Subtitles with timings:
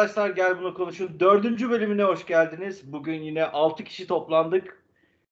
[0.00, 1.20] arkadaşlar gel bunu konuşun.
[1.20, 2.92] Dördüncü bölümüne hoş geldiniz.
[2.92, 4.82] Bugün yine 6 kişi toplandık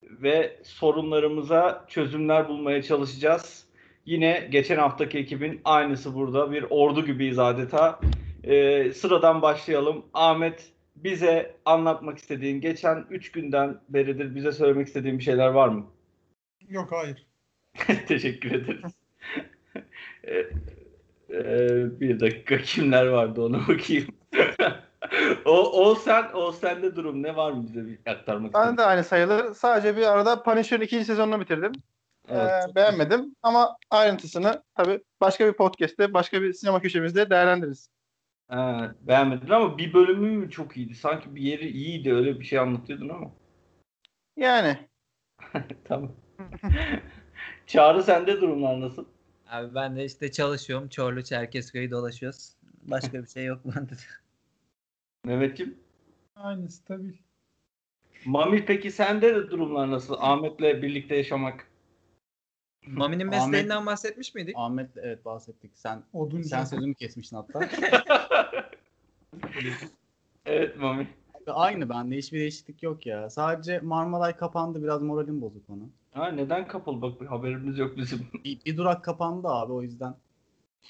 [0.03, 3.65] ve sorunlarımıza çözümler bulmaya çalışacağız.
[4.05, 6.51] Yine geçen haftaki ekibin aynısı burada.
[6.51, 7.99] Bir ordu gibiyiz adeta.
[8.43, 10.05] Ee, sıradan başlayalım.
[10.13, 15.85] Ahmet bize anlatmak istediğin, geçen 3 günden beridir bize söylemek istediğin bir şeyler var mı?
[16.69, 17.27] Yok hayır.
[18.07, 18.93] Teşekkür ederiz.
[20.23, 20.45] Ee,
[21.29, 24.18] e, bir dakika kimler vardı ona bakayım.
[25.45, 29.03] o, o sen o sende durum ne var mı bize bir aktarmak Ben de aynı
[29.03, 29.53] sayılır.
[29.53, 31.71] Sadece bir arada Punisher'ın ikinci sezonunu bitirdim.
[32.29, 37.89] Evet, Ee, beğenmedim ama ayrıntısını tabii başka bir podcast'te, başka bir sinema köşemizde değerlendiririz.
[38.47, 40.95] Ha, beğenmedin ama bir bölümü mü çok iyiydi?
[40.95, 43.31] Sanki bir yeri iyiydi öyle bir şey anlatıyordun ama.
[44.37, 44.89] Yani
[45.85, 46.11] Tamam.
[47.67, 49.05] Çağrı sende durumlar nasıl?
[49.47, 50.89] Abi ben de işte çalışıyorum.
[50.89, 52.53] Çorlu Çerkezköy'ü dolaşıyoruz.
[52.81, 54.28] Başka bir şey yok bende de.
[55.25, 55.77] Mehmetciğim.
[56.35, 57.13] Aynı stabil.
[58.25, 60.15] Mami peki sende de durumlar nasıl?
[60.19, 61.67] Ahmet'le birlikte yaşamak.
[62.87, 64.55] Mami'nin Ahmet- mesleğinden bahsetmiş miydik?
[64.57, 65.71] Ahmet evet bahsettik.
[65.73, 66.49] Sen Oduncu.
[66.49, 67.69] sen sözümü kesmiştin hatta.
[70.45, 71.07] evet Mami.
[71.47, 73.29] Aynı bende hiçbir değişiklik yok ya.
[73.29, 75.89] Sadece Marmaray kapandı biraz moralim bozuk onu.
[76.11, 77.01] Ha, neden kapalı?
[77.01, 78.27] Bak bir haberimiz yok bizim.
[78.45, 80.15] Bir, bir durak kapandı abi o yüzden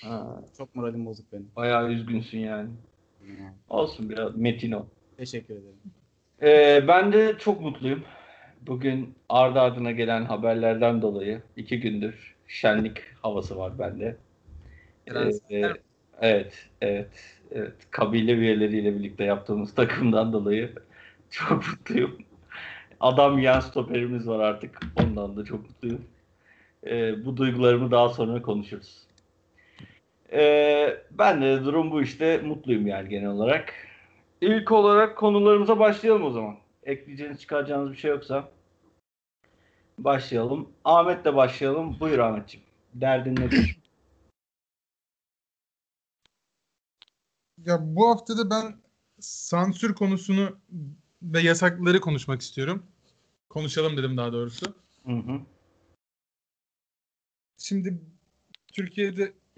[0.01, 1.51] Ha, çok moralim bozuk benim.
[1.55, 2.69] bayağı üzgünsün yani.
[3.69, 4.85] Olsun biraz metin ol.
[5.17, 5.77] Teşekkür ederim.
[6.41, 8.03] Ee, ben de çok mutluyum.
[8.61, 14.17] Bugün ardı ardına gelen haberlerden dolayı iki gündür şenlik havası var bende.
[15.07, 15.71] Ee,
[16.21, 17.73] evet, evet, evet.
[17.91, 20.73] Kabile üyeleriyle birlikte yaptığımız takımdan dolayı
[21.29, 22.17] çok mutluyum.
[22.99, 24.79] Adam yan stoperimiz var artık.
[25.03, 26.05] Ondan da çok mutluyum.
[26.85, 29.08] Ee, bu duygularımı daha sonra konuşuruz.
[30.31, 32.37] Ee, ben de durum bu işte.
[32.37, 33.73] Mutluyum yani genel olarak.
[34.41, 36.57] İlk olarak konularımıza başlayalım o zaman.
[36.83, 38.49] Ekleyeceğiniz, çıkaracağınız bir şey yoksa
[39.97, 40.69] başlayalım.
[40.85, 41.99] Ahmet'le başlayalım.
[41.99, 42.65] Buyur Ahmetciğim.
[42.93, 43.79] Derdin nedir?
[47.65, 48.75] Ya bu haftada ben
[49.19, 50.57] sansür konusunu
[51.21, 52.83] ve yasakları konuşmak istiyorum.
[53.49, 54.65] Konuşalım dedim daha doğrusu.
[55.05, 55.41] Hı hı.
[57.57, 58.01] Şimdi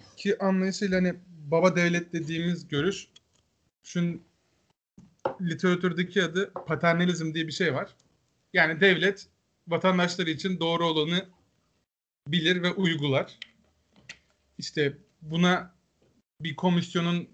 [0.02, 3.08] Türkiye'deki anlayışıyla hani baba devlet dediğimiz görüş
[3.84, 4.22] şun
[5.42, 7.96] literatürdeki adı paternalizm diye bir şey var.
[8.54, 9.28] Yani devlet
[9.68, 11.26] vatandaşları için doğru olanı
[12.28, 13.40] bilir ve uygular.
[14.58, 15.76] İşte buna
[16.42, 17.30] bir komisyonun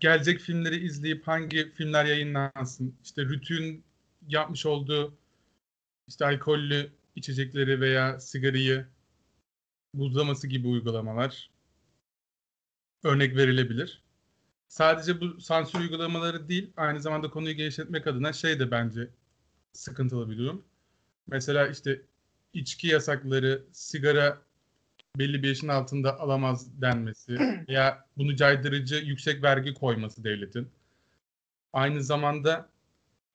[0.00, 3.84] gelecek filmleri izleyip hangi filmler yayınlansın, işte Rütü'nün
[4.28, 5.14] yapmış olduğu
[6.08, 8.86] işte alkollü içecekleri veya sigarayı
[9.94, 11.51] buzlaması gibi uygulamalar
[13.04, 14.02] örnek verilebilir.
[14.68, 19.10] Sadece bu sansür uygulamaları değil, aynı zamanda konuyu genişletmek adına şey de bence
[19.72, 20.64] sıkıntılı bir durum.
[21.26, 22.02] Mesela işte
[22.54, 24.42] içki yasakları, sigara
[25.18, 30.68] belli bir yaşın altında alamaz denmesi veya bunu caydırıcı yüksek vergi koyması devletin.
[31.72, 32.68] Aynı zamanda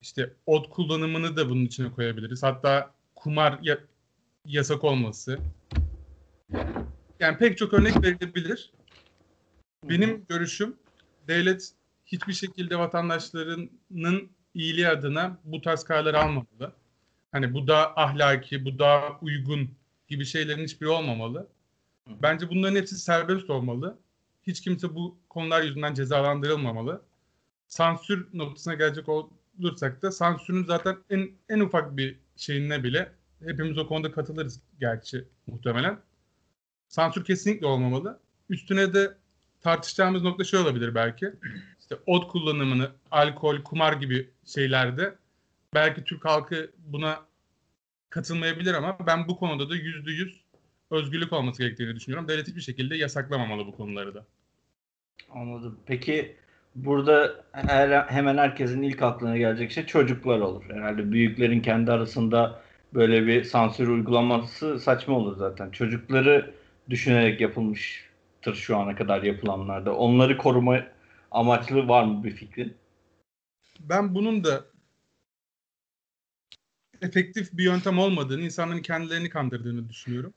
[0.02, 2.44] işte ot kullanımını da bunun içine koyabiliriz.
[2.44, 3.80] Hatta kumar ya-
[4.46, 5.40] yasak olması.
[7.20, 8.77] Yani pek çok örnek verilebilir.
[9.90, 10.76] Benim görüşüm
[11.28, 11.72] devlet
[12.06, 16.74] hiçbir şekilde vatandaşlarının iyiliği adına bu tarz kararlar almamalı.
[17.32, 19.70] Hani bu da ahlaki, bu da uygun
[20.08, 21.48] gibi şeylerin hiçbiri olmamalı.
[22.08, 23.98] Bence bunların hepsi serbest olmalı.
[24.44, 27.02] Hiç kimse bu konular yüzünden cezalandırılmamalı.
[27.68, 33.12] Sansür noktasına gelecek olursak da sansürün zaten en, en ufak bir şeyine bile
[33.46, 36.00] hepimiz o konuda katılırız gerçi muhtemelen.
[36.88, 38.20] Sansür kesinlikle olmamalı.
[38.50, 39.18] Üstüne de
[39.68, 41.32] tartışacağımız nokta şey olabilir belki.
[41.80, 45.16] İşte ot kullanımını, alkol, kumar gibi şeylerde
[45.74, 47.20] belki Türk halkı buna
[48.10, 50.42] katılmayabilir ama ben bu konuda da yüzde yüz
[50.92, 52.28] özgürlük olması gerektiğini düşünüyorum.
[52.28, 54.26] Devlet hiçbir şekilde yasaklamamalı bu konuları da.
[55.30, 55.80] Anladım.
[55.86, 56.36] Peki
[56.76, 60.64] burada her, hemen herkesin ilk aklına gelecek şey çocuklar olur.
[60.70, 62.62] Herhalde büyüklerin kendi arasında
[62.94, 65.70] böyle bir sansür uygulaması saçma olur zaten.
[65.72, 66.54] Çocukları
[66.90, 68.07] düşünerek yapılmıştır
[68.56, 69.96] şu ana kadar yapılanlarda.
[69.96, 70.84] Onları koruma
[71.32, 72.78] amaçlı var mı bir fikrin?
[73.80, 74.66] Ben bunun da
[77.02, 80.34] efektif bir yöntem olmadığını, insanların kendilerini kandırdığını düşünüyorum.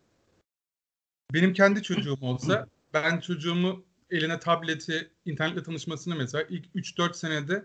[1.34, 7.64] Benim kendi çocuğum olsa ben çocuğumu eline tableti, internetle tanışmasını mesela ilk 3-4 senede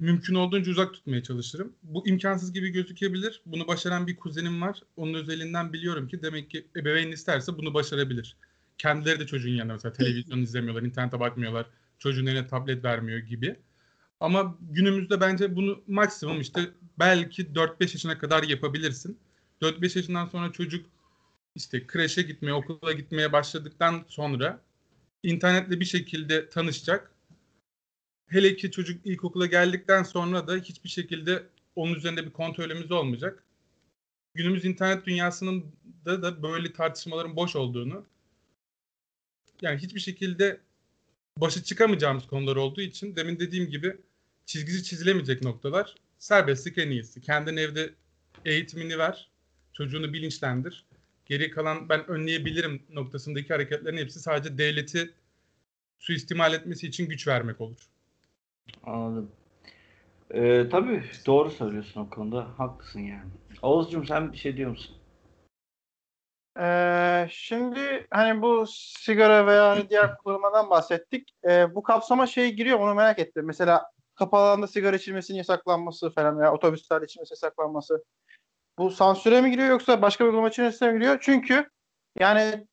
[0.00, 1.72] mümkün olduğunca uzak tutmaya çalışırım.
[1.82, 3.42] Bu imkansız gibi gözükebilir.
[3.46, 4.82] Bunu başaran bir kuzenim var.
[4.96, 8.36] Onun özelinden biliyorum ki demek ki ebeveyn isterse bunu başarabilir.
[8.78, 11.66] Kendileri de çocuğun yanında mesela televizyon izlemiyorlar, internete bakmıyorlar.
[11.98, 13.56] çocuğun eline tablet vermiyor gibi.
[14.20, 16.60] Ama günümüzde bence bunu maksimum işte
[16.98, 19.18] belki 4-5 yaşına kadar yapabilirsin.
[19.62, 20.86] 4-5 yaşından sonra çocuk
[21.54, 24.60] işte kreşe gitmeye, okula gitmeye başladıktan sonra
[25.22, 27.10] internetle bir şekilde tanışacak.
[28.26, 31.42] Hele ki çocuk ilkokula geldikten sonra da hiçbir şekilde
[31.76, 33.44] onun üzerinde bir kontrolümüz olmayacak.
[34.34, 35.64] Günümüz internet dünyasının
[36.04, 38.06] da, da böyle tartışmaların boş olduğunu
[39.62, 40.60] yani hiçbir şekilde
[41.36, 43.96] başa çıkamayacağımız konular olduğu için demin dediğim gibi
[44.46, 47.20] çizgisi çizilemeyecek noktalar serbestlik en iyisi.
[47.20, 47.90] Kendin evde
[48.44, 49.30] eğitimini ver,
[49.72, 50.84] çocuğunu bilinçlendir.
[51.26, 55.14] Geri kalan ben önleyebilirim noktasındaki hareketlerin hepsi sadece devleti
[55.98, 57.88] suistimal etmesi için güç vermek olur.
[58.84, 59.30] Anladım.
[60.30, 62.48] Ee, tabii doğru söylüyorsun o konuda.
[62.58, 63.30] Haklısın yani.
[63.62, 64.95] Oğuzcum sen bir şey diyor musun?
[66.60, 71.30] Ee, şimdi hani bu sigara veya hani diğer kullanmadan bahsettik.
[71.44, 73.44] Ee, bu kapsama şey giriyor onu merak ettim.
[73.46, 78.04] Mesela kapalı alanda sigara içilmesinin yasaklanması falan veya otobüslerde içilmesi yasaklanması.
[78.78, 81.18] Bu sansüre mi giriyor yoksa başka bir uygulama içerisine mi giriyor?
[81.20, 81.70] Çünkü
[82.18, 82.66] yani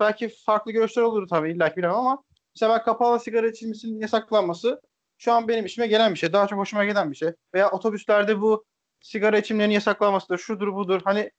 [0.00, 4.80] belki farklı görüşler olur tabii illa ki ama mesela kapalı sigara içilmesinin yasaklanması
[5.18, 6.32] şu an benim işime gelen bir şey.
[6.32, 7.32] Daha çok hoşuma giden bir şey.
[7.54, 8.64] Veya otobüslerde bu
[9.00, 11.00] sigara içimlerinin yasaklanmasıdır, şudur budur.
[11.04, 11.30] Hani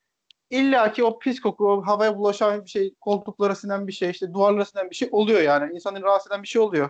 [0.52, 4.34] İlla ki o pis koku, o havaya bulaşan bir şey, koltuklara sinen bir şey, işte
[4.34, 5.74] duvarlara sinen bir şey oluyor yani.
[5.74, 6.90] İnsanı rahatsız eden bir şey oluyor.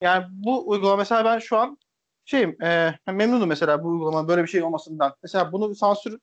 [0.00, 1.78] Yani bu uygulama mesela ben şu an
[2.24, 5.14] şeyim, e, memnunum mesela bu uygulamanın böyle bir şey olmasından.
[5.22, 6.18] Mesela bunu sansür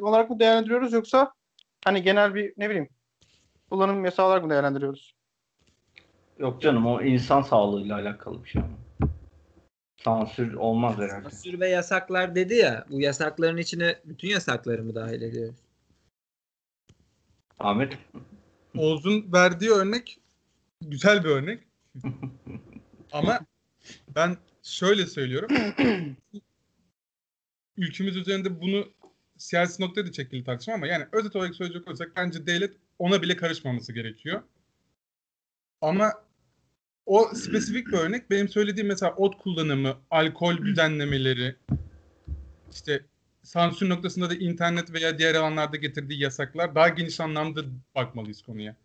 [0.00, 1.32] olarak mı değerlendiriyoruz yoksa
[1.84, 2.88] hani genel bir ne bileyim
[3.70, 5.14] kullanım yasağı olarak mı değerlendiriyoruz?
[6.38, 9.10] Yok canım o insan sağlığıyla alakalı bir şey ama.
[9.96, 11.30] Sansür olmaz herhalde.
[11.30, 12.84] Sansür ve yasaklar dedi ya.
[12.90, 15.63] Bu yasakların içine bütün yasakları mı dahil ediyoruz?
[17.58, 17.98] Ahmet
[18.76, 20.20] Oğuz'un verdiği örnek
[20.80, 21.62] güzel bir örnek.
[23.12, 23.40] Ama
[24.16, 25.50] ben şöyle söylüyorum.
[27.76, 28.88] Ülkemiz üzerinde bunu
[29.36, 33.36] siyasi noktaya da çekili tartışma ama yani özet olarak söyleyecek olursak bence devlet ona bile
[33.36, 34.42] karışmaması gerekiyor.
[35.80, 36.12] Ama
[37.06, 41.56] o spesifik bir örnek benim söylediğim mesela ot kullanımı, alkol düzenlemeleri,
[42.72, 43.04] işte
[43.44, 47.60] sansür noktasında da internet veya diğer alanlarda getirdiği yasaklar daha geniş anlamda
[47.94, 48.76] bakmalıyız konuya.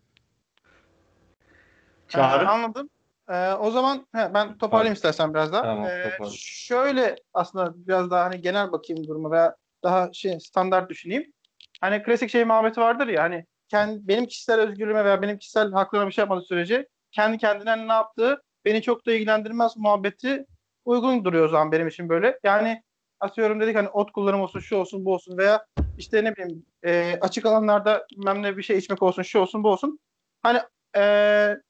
[2.08, 2.44] Çağrı.
[2.44, 2.90] Ee, anladım.
[3.28, 5.62] Ee, o zaman he, ben toparlayayım istersen biraz daha.
[5.62, 11.32] Tamam, Ee, şöyle aslında biraz daha hani genel bakayım duruma veya daha şey standart düşüneyim.
[11.80, 16.08] Hani klasik şey muhabbeti vardır ya hani kendi, benim kişisel özgürlüğüme veya benim kişisel haklarıma
[16.08, 20.46] bir şey yapmadığı sürece kendi kendine ne yaptığı beni çok da ilgilendirmez muhabbeti
[20.84, 22.38] uygun duruyor o zaman benim için böyle.
[22.44, 22.82] Yani
[23.20, 25.66] atıyorum dedik hani ot kullanımı olsun şu olsun bu olsun veya
[25.98, 29.98] işte ne bileyim e, açık alanlarda bilmem bir şey içmek olsun şu olsun bu olsun.
[30.42, 30.60] Hani
[30.96, 31.02] e,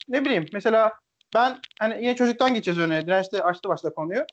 [0.09, 0.93] ne bileyim mesela
[1.35, 3.07] ben hani yine çocuktan geçeceğiz örneğe.
[3.07, 4.25] Direnç de açtı başta konuyu.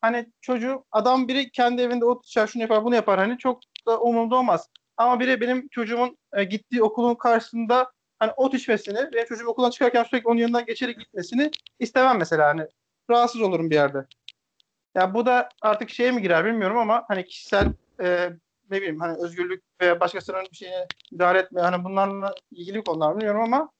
[0.00, 4.00] Hani çocuğu adam biri kendi evinde ot içer şunu yapar bunu yapar hani çok da
[4.00, 4.68] umurumda olmaz.
[4.96, 10.04] Ama biri benim çocuğumun e, gittiği okulun karşısında hani ot içmesini ve çocuğum okuldan çıkarken
[10.04, 12.66] sürekli onun yanından geçerek gitmesini istemem mesela hani
[13.10, 14.06] rahatsız olurum bir yerde.
[14.94, 18.30] Ya bu da artık şeye mi girer bilmiyorum ama hani kişisel e,
[18.70, 23.40] ne bileyim hani özgürlük veya başkasının bir şeyine müdahale etme hani bunlarla ilgili konular bilmiyorum
[23.42, 23.70] ama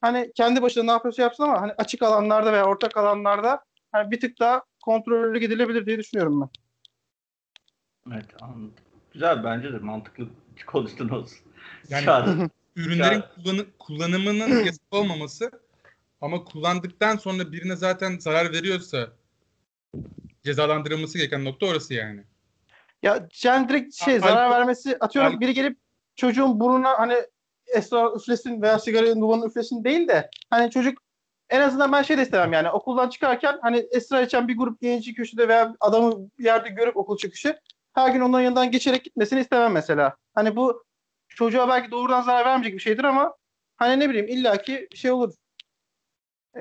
[0.00, 4.20] hani kendi başına ne yapıyorsa yapsın ama hani açık alanlarda veya ortak alanlarda hani bir
[4.20, 6.48] tık daha kontrollü gidilebilir diye düşünüyorum ben.
[8.12, 8.74] Evet anladım.
[9.12, 10.28] Güzel bence de mantıklı
[10.66, 11.38] konuştun olsun.
[11.88, 12.50] Yani Çağrı.
[12.76, 15.50] ürünlerin kullanı- kullanımının yasak olmaması
[16.20, 19.08] ama kullandıktan sonra birine zaten zarar veriyorsa
[20.44, 22.24] cezalandırılması gereken nokta orası yani.
[23.02, 25.78] Ya yani direkt şey zarar alkol- vermesi atıyorum al- biri gelip
[26.16, 27.14] çocuğun burnuna hani
[27.66, 30.98] esrar üflesin veya sigarayı duvanı üflesin değil de hani çocuk
[31.50, 35.14] en azından ben şey de istemem yani okuldan çıkarken hani esrar içen bir grup genci
[35.14, 37.58] köşede veya adamı bir yerde görüp okul çıkışı
[37.94, 40.16] her gün onların yanından geçerek gitmesini istemem mesela.
[40.34, 40.84] Hani bu
[41.28, 43.34] çocuğa belki doğrudan zarar vermeyecek bir şeydir ama
[43.76, 45.34] hani ne bileyim illaki şey olur.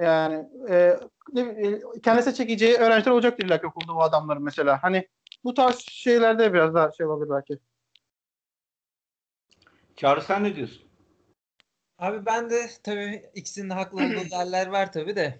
[0.01, 0.97] Yani e,
[1.33, 4.83] ne, bileyim, kendisine çekeceği öğrenciler olacaktır illaki okulda bu adamların mesela.
[4.83, 5.07] Hani
[5.43, 7.59] bu tarz şeylerde biraz daha şey olabilir belki.
[9.95, 10.81] Çağrı sen ne diyorsun?
[11.97, 15.39] Abi ben de tabii ikisinin de haklı olduğu yerler var tabii de.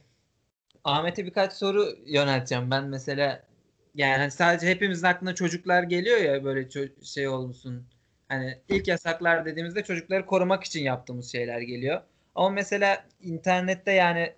[0.83, 2.71] Ahmet'e birkaç soru yönelteceğim.
[2.71, 3.43] Ben mesela
[3.95, 7.87] yani hani sadece hepimizin aklına çocuklar geliyor ya böyle ço- şey olmuşsun.
[8.27, 12.01] Hani ilk yasaklar dediğimizde çocukları korumak için yaptığımız şeyler geliyor.
[12.35, 14.33] Ama mesela internette yani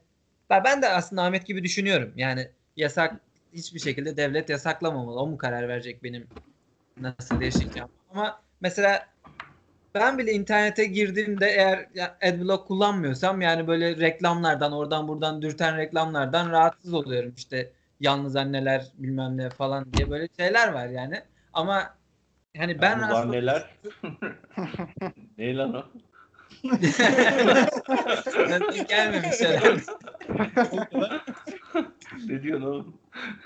[0.50, 2.14] ben de aslında Ahmet gibi düşünüyorum.
[2.16, 3.16] Yani yasak
[3.54, 5.20] hiçbir şekilde devlet yasaklamamalı.
[5.20, 6.28] O mu karar verecek benim
[7.02, 7.90] nasıl yaşayacağım?
[8.12, 9.08] Ama mesela
[9.96, 11.88] ben bile internete girdiğimde eğer
[12.22, 19.38] adblock kullanmıyorsam yani böyle reklamlardan oradan buradan dürten reklamlardan rahatsız oluyorum işte yalnız anneler bilmem
[19.38, 21.22] ne falan diye böyle şeyler var yani
[21.54, 21.96] ama
[22.58, 23.70] hani ben Yalnız anneler.
[25.38, 25.86] ne lan o?
[28.50, 29.82] Denk gelmemiş herhalde.
[32.28, 32.98] Ne diyorsun oğlum?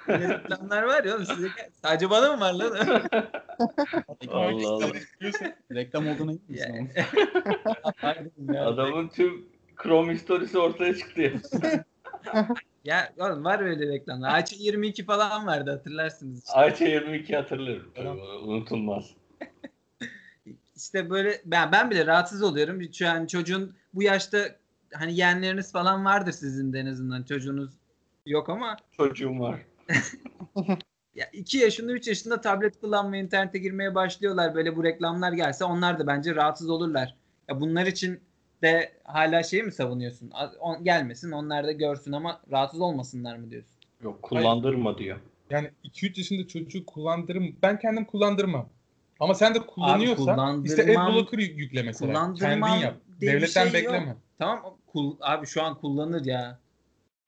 [0.09, 1.47] Reklamlar var ya oğlum size
[1.81, 3.01] sadece bana mı var lan?
[4.29, 4.87] Allah Allah.
[5.71, 6.89] Reklam olduğuna emin misin Ya- oğlum?
[8.01, 8.65] Pardon ya.
[8.67, 9.45] Adamın tüm
[9.83, 11.31] Chrome historisi ortaya çıktı ya.
[12.83, 14.33] Ya oğlum var öyle reklamlar.
[14.33, 16.37] Ayça 22 falan vardı hatırlarsınız.
[16.39, 16.53] işte.
[16.53, 17.91] Ayça 22 hatırlıyorum.
[17.95, 18.07] Tabii,
[18.43, 19.09] unutulmaz.
[20.77, 22.93] İşte böyle ben ben bile rahatsız oluyorum.
[22.93, 24.37] Şu an çocuğun bu yaşta
[24.93, 27.71] hani yeğenleriniz falan vardır sizin de en azından çocuğunuz
[28.25, 29.65] yok ama Çocuğum var.
[31.15, 35.99] ya 2 yaşında 3 yaşında tablet kullanmaya internete girmeye başlıyorlar böyle bu reklamlar gelse onlar
[35.99, 37.15] da bence rahatsız olurlar.
[37.49, 38.19] Ya bunlar için
[38.61, 40.31] de hala şey mi savunuyorsun?
[40.59, 43.75] On- gelmesin onlar da görsün ama rahatsız olmasınlar mı diyorsun?
[44.03, 45.17] Yok kullandırma diyor.
[45.49, 47.55] Yani 2-3 yaşında çocuğu kullandırım.
[47.63, 48.69] Ben kendim kullandırmam.
[49.19, 52.13] Ama sen de kullanıyorsan işte adblocker yük- yükle mesela.
[52.13, 52.95] kullandırmam Kendin yap.
[53.21, 53.93] bir Devletten şey yok.
[53.93, 54.15] bekleme.
[54.39, 56.59] Tamam kul- abi şu an kullanır ya.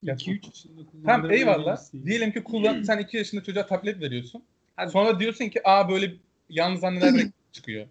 [0.04, 1.80] Ya 2-3 yaşında Tamam kullandığım eyvallah.
[2.06, 4.44] Diyelim ki kullan, sen 2 yaşında çocuğa tablet veriyorsun.
[4.78, 6.14] Abi- Sonra diyorsun ki aa böyle
[6.50, 7.14] yalnız anneler
[7.52, 7.88] çıkıyor.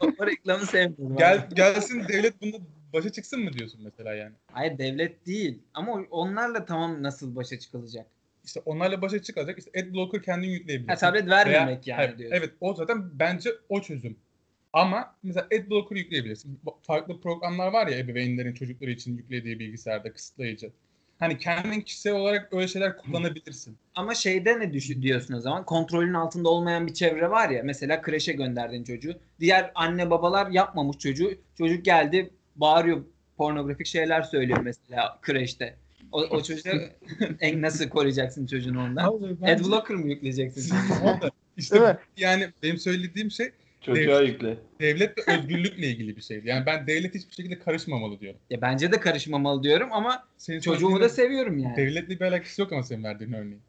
[0.00, 1.16] o, o reklamı sevmiyorum.
[1.16, 2.52] Gel gelsin devlet bunu
[2.92, 4.32] başa çıksın mı diyorsun mesela yani.
[4.52, 5.58] Hayır devlet değil.
[5.74, 8.06] Ama onlarla tamam nasıl başa çıkılacak?
[8.44, 9.58] İşte onlarla başa çıkacak.
[9.58, 11.06] İşte adblocker kendin yükleyebilirsin.
[11.06, 12.36] Ha, tablet vermemek yani hayır, diyorsun.
[12.36, 14.16] Evet o zaten bence o çözüm.
[14.72, 16.60] Ama mesela adblocker yükleyebilirsin.
[16.82, 20.70] Farklı programlar var ya ebeveynlerin çocukları için yüklediği bilgisayarda kısıtlayıcı.
[21.18, 23.76] Hani kendin kişisel olarak öyle şeyler kullanabilirsin.
[23.94, 25.64] Ama şeyde ne düş- diyorsun o zaman?
[25.64, 27.62] Kontrolün altında olmayan bir çevre var ya.
[27.64, 29.18] Mesela kreşe gönderdin çocuğu.
[29.40, 31.30] Diğer anne babalar yapmamış çocuğu.
[31.58, 33.04] Çocuk geldi bağırıyor
[33.36, 35.76] pornografik şeyler söylüyor mesela kreşte.
[36.12, 36.70] O, o çocuğu
[37.40, 39.04] en nasıl koruyacaksın çocuğunu ondan?
[39.04, 40.76] Abi Adblocker mı yükleyeceksin?
[41.56, 41.96] İşte Değil mi?
[42.16, 44.56] yani benim söylediğim şey Çocuğa yükle.
[44.80, 46.40] devlet ve özgürlükle ilgili bir şey.
[46.44, 48.40] Yani ben devlet hiçbir şekilde karışmamalı diyorum.
[48.50, 51.76] ya bence de karışmamalı diyorum ama Senin çocuğumu da seviyorum yani.
[51.76, 53.60] Devletle bir alakası yok ama senin verdiğin örneğin.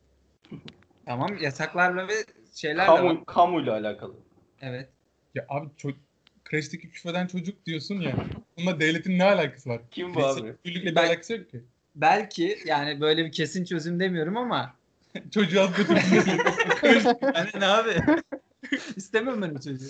[1.05, 2.13] Tamam yasaklarla ve
[2.55, 2.97] şeylerle var.
[3.01, 4.13] Kamu, kamuyla alakalı.
[4.61, 4.89] Evet.
[5.35, 5.95] Ya abi ço-
[6.43, 8.15] kreşteki küfreden çocuk diyorsun ya.
[8.57, 9.81] Bununla devletin ne alakası var?
[9.91, 10.39] Kim bu abi?
[10.65, 11.61] Özgürlükle bir Ben- alakası yok ki.
[11.95, 14.75] Belki yani böyle bir kesin çözüm demiyorum ama
[15.77, 15.95] götürdün.
[17.33, 17.95] hani ne abi?
[18.95, 19.85] İstemiyorum ben o çocuğu.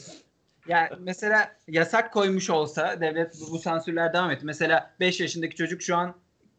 [0.68, 4.46] Ya mesela yasak koymuş olsa devlet bu, bu sansürler devam etti.
[4.46, 6.16] Mesela 5 yaşındaki çocuk şu an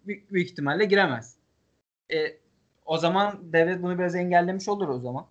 [0.06, 1.34] büyük, büyük ihtimalle giremez.
[2.12, 2.36] E,
[2.84, 5.26] o zaman devlet bunu biraz engellemiş olur o zaman.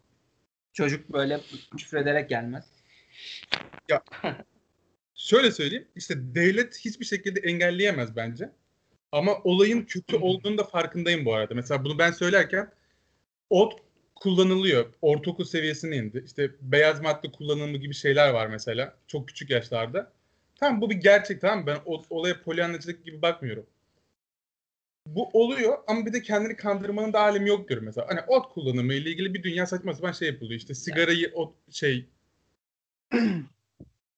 [0.73, 1.39] Çocuk böyle
[1.77, 2.65] küfrederek gelmez.
[5.15, 5.87] Şöyle söyleyeyim.
[5.95, 8.49] işte devlet hiçbir şekilde engelleyemez bence.
[9.11, 11.53] Ama olayın kötü olduğunu da farkındayım bu arada.
[11.53, 12.71] Mesela bunu ben söylerken
[13.49, 13.73] ot
[14.15, 14.85] kullanılıyor.
[15.01, 16.23] Ortaokul seviyesine indi.
[16.25, 18.95] İşte beyaz madde kullanımı gibi şeyler var mesela.
[19.07, 20.11] Çok küçük yaşlarda.
[20.59, 21.65] Tamam bu bir gerçek tamam mı?
[21.67, 23.65] Ben o, olaya polyanlacılık gibi bakmıyorum.
[25.07, 28.07] Bu oluyor ama bir de kendini kandırmanın da alemi yok diyorum mesela.
[28.09, 30.59] Hani ot kullanımı ile ilgili bir dünya saçma sapan şey yapılıyor.
[30.59, 32.05] İşte sigarayı ot şey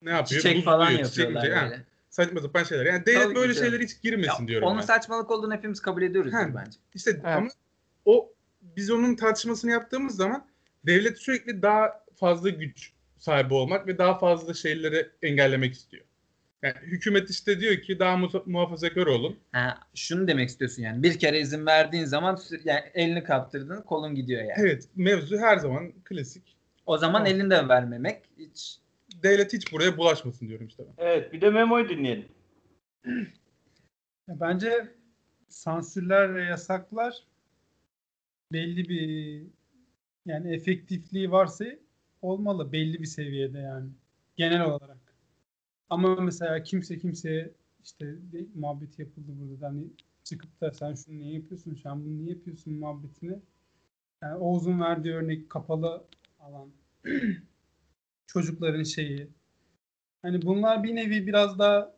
[0.01, 0.41] ne yapıyor?
[0.41, 1.57] Çiçek falan Buzluyor, çiçek yapıyorlar miçek.
[1.57, 1.83] Ha, böyle.
[2.17, 2.85] Saçma sapan şeyler.
[2.85, 4.85] Yani devlet Tabii böyle şeylere hiç girmesin Ya, diyorum onun ben.
[4.85, 6.47] saçmalık olduğunu hepimiz kabul ediyoruz Ha.
[6.55, 6.77] bence.
[6.95, 7.49] İşte ama
[8.05, 8.29] o
[8.61, 10.45] biz onun tartışmasını yaptığımız zaman
[10.85, 16.03] devlet sürekli daha fazla güç sahibi olmak ve daha fazla şeyleri engellemek istiyor.
[16.61, 19.37] Yani hükümet işte diyor ki daha mu- muhafazakar olun.
[19.51, 21.03] Ha, şunu demek istiyorsun yani.
[21.03, 24.53] Bir kere izin verdiğin zaman yani elini kaptırdın, kolun gidiyor yani.
[24.57, 26.57] Evet mevzu her zaman klasik.
[26.85, 27.35] O zaman Tamam.
[27.35, 28.77] elini de vermemek hiç
[29.23, 30.93] Devlet hiç buraya bulaşmasın diyorum işte ben.
[30.97, 32.29] Evet bir de Memo'yu dinleyelim.
[34.27, 34.95] Bence
[35.47, 37.23] sansürler ve yasaklar
[38.53, 39.43] belli bir
[40.25, 41.65] yani efektifliği varsa
[42.21, 43.89] olmalı belli bir seviyede yani
[44.35, 44.97] genel olarak.
[45.89, 47.51] Ama mesela kimse kimseye
[47.83, 48.15] işte
[48.55, 49.83] muhabbet yapıldı burada da hani
[50.23, 53.39] çıkıp da sen şunu niye yapıyorsun, sen bunu niye yapıyorsun muhabbetini.
[54.21, 56.03] Yani Oğuz'un verdiği örnek kapalı
[56.39, 56.69] alan.
[58.27, 59.27] Çocukların şeyi.
[60.21, 61.93] Hani bunlar bir nevi biraz daha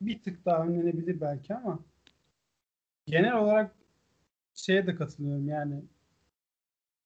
[0.00, 1.84] bir tık daha önlenebilir belki ama
[3.06, 3.74] genel olarak
[4.54, 5.82] şeye de katılıyorum yani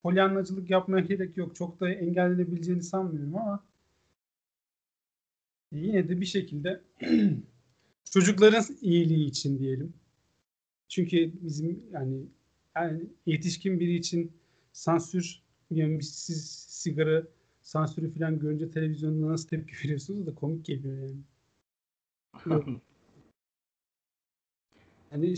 [0.02, 1.56] polyanlacılık yapmaya gerek yok.
[1.56, 3.64] Çok da engellenebileceğini sanmıyorum ama
[5.72, 6.80] yine de bir şekilde
[8.04, 9.94] çocukların iyiliği için diyelim.
[10.88, 12.26] Çünkü bizim yani,
[12.76, 14.32] yani yetişkin biri için
[14.72, 17.22] sansür, yani siz sigara
[17.62, 21.20] sansürü falan görünce televizyonda nasıl tepki veriyorsunuz da komik geliyor yani.
[25.10, 25.34] Hani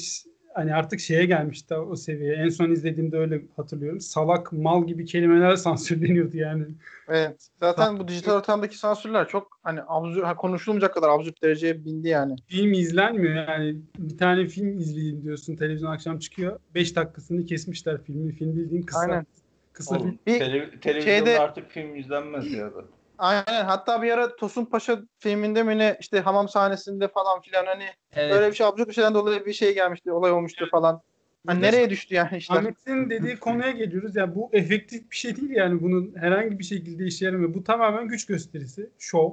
[0.55, 2.37] hani artık şeye gelmişti o seviyeye.
[2.37, 4.01] En son izlediğimde öyle hatırlıyorum.
[4.01, 6.65] Salak, mal gibi kelimeler sansürleniyordu yani.
[7.09, 7.49] Evet.
[7.61, 12.37] Zaten bu dijital ortamdaki sansürler çok hani absürt, ha, konuşulmayacak kadar absürt dereceye bindi yani.
[12.47, 13.77] Film izlenmiyor yani.
[13.99, 15.57] Bir tane film izleyeyim diyorsun.
[15.57, 16.59] Televizyon akşam çıkıyor.
[16.75, 18.33] 5 dakikasını kesmişler filmi.
[18.33, 19.01] Film bildiğin kısa.
[19.01, 19.27] Aynen.
[19.75, 20.19] Kısa Oğlum.
[20.27, 22.71] Bir tele- televizyonda şeyde- artık film izlenmez ya.
[23.19, 23.65] Aynen.
[23.65, 28.35] Hatta bir ara Tosun Paşa filminde mi ne işte hamam sahnesinde falan filan hani Evet.
[28.35, 30.13] öyle bir şey absürt bir şeyden dolayı bir şey gelmişti.
[30.13, 31.01] Olay olmuştu falan.
[31.47, 32.55] Hani nereye düştü yani işte.
[32.55, 34.17] Ahmet'in dediği konuya geliyoruz.
[34.17, 35.83] Ya bu efektif bir şey değil yani.
[35.83, 37.55] Bunun herhangi bir şekilde işe yaramıyor.
[37.55, 38.91] Bu tamamen güç gösterisi.
[38.99, 39.31] Şov.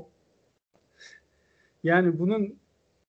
[1.84, 2.56] Yani bunun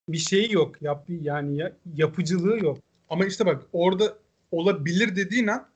[0.09, 0.83] bir şeyi yok.
[0.83, 2.79] Yap, yani ya- yapıcılığı yok.
[3.09, 4.05] Ama işte bak orada
[4.51, 5.72] olabilir dediğin an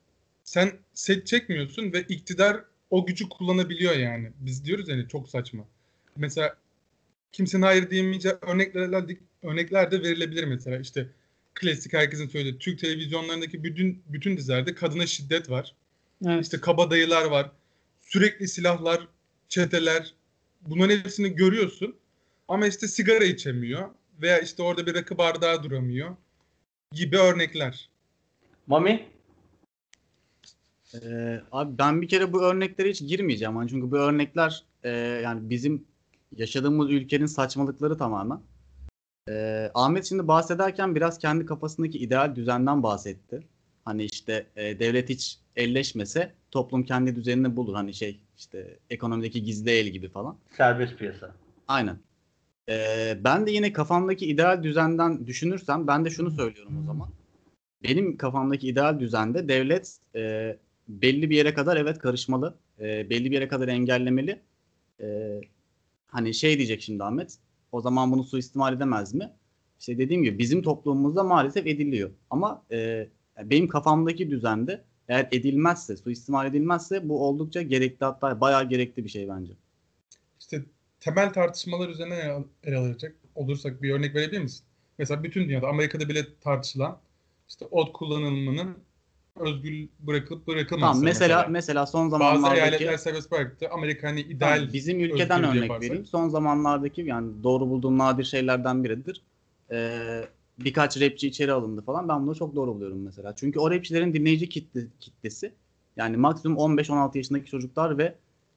[0.47, 4.33] sen set çekmiyorsun ve iktidar o gücü kullanabiliyor yani.
[4.39, 5.65] Biz diyoruz yani çok saçma.
[6.17, 6.57] Mesela
[7.33, 9.05] kimsenin hayır diyemeyeceği örnekler,
[9.43, 10.79] örnekler de verilebilir mesela.
[10.79, 11.09] İşte
[11.55, 15.75] klasik herkesin söylediği Türk televizyonlarındaki bütün bütün dizilerde kadına şiddet var.
[16.27, 16.43] Evet.
[16.43, 17.51] İşte kabadayılar var.
[18.01, 19.09] Sürekli silahlar,
[19.49, 20.15] çeteler.
[20.61, 21.97] Bunların hepsini görüyorsun.
[22.49, 23.91] Ama işte sigara içemiyor.
[24.23, 26.17] Veya işte orada bir rakı bardağı duramıyor.
[26.93, 27.89] Gibi örnekler.
[28.67, 29.16] Mami?
[30.95, 33.57] Ee, abi ben bir kere bu örneklere hiç girmeyeceğim.
[33.57, 34.91] Hani çünkü bu örnekler e,
[35.25, 35.85] yani bizim
[36.37, 38.41] yaşadığımız ülkenin saçmalıkları tamamen.
[39.29, 43.43] Ee, Ahmet şimdi bahsederken biraz kendi kafasındaki ideal düzenden bahsetti.
[43.85, 47.75] Hani işte e, devlet hiç elleşmese toplum kendi düzenini bulur.
[47.75, 50.37] Hani şey işte ekonomideki gizli el gibi falan.
[50.57, 51.35] Serbest piyasa.
[51.69, 51.99] Aynen.
[52.69, 57.09] Ee, ben de yine kafamdaki ideal düzenden düşünürsem ben de şunu söylüyorum o zaman.
[57.83, 60.57] Benim kafamdaki ideal düzende devlet e,
[60.89, 62.55] belli bir yere kadar evet karışmalı.
[62.81, 64.41] E, belli bir yere kadar engellemeli.
[65.01, 65.41] E,
[66.07, 67.39] hani şey diyecek şimdi Ahmet.
[67.73, 69.33] O zaman bunu suistimal edemez mi?
[69.81, 72.11] İşte dediğim gibi bizim toplumumuzda maalesef ediliyor.
[72.31, 73.09] Ama e,
[73.43, 79.29] benim kafamdaki düzende eğer edilmezse, suistimal edilmezse bu oldukça gerekli hatta bayağı gerekli bir şey
[79.29, 79.53] bence.
[80.41, 80.65] İşte
[81.01, 84.65] temel tartışmalar üzerine ele- alacak olursak bir örnek verebilir misin?
[84.99, 86.99] Mesela bütün dünyada Amerika'da bile tartışılan
[87.49, 88.79] işte ot kullanımının
[89.41, 90.81] özgür bırakılıp bırakılması.
[90.81, 93.69] Tamam mesela mesela son Bazı zamanlardaki eyaletler serbest bıraktı.
[93.73, 95.83] Amerika hani ideal Tamam, bizim ülkeden örnek yaparsak.
[95.83, 96.07] vereyim.
[96.07, 99.23] Son zamanlardaki yani doğru bulduğum nadir şeylerden biridir.
[99.71, 102.09] Ee, birkaç rapçi içeri alındı falan.
[102.09, 103.37] Ben bunu çok doğru buluyorum mesela.
[103.37, 105.53] Çünkü o rapçilerin dinleyici kitle, kitlesi
[105.97, 108.15] yani maksimum 15-16 yaşındaki çocuklar ve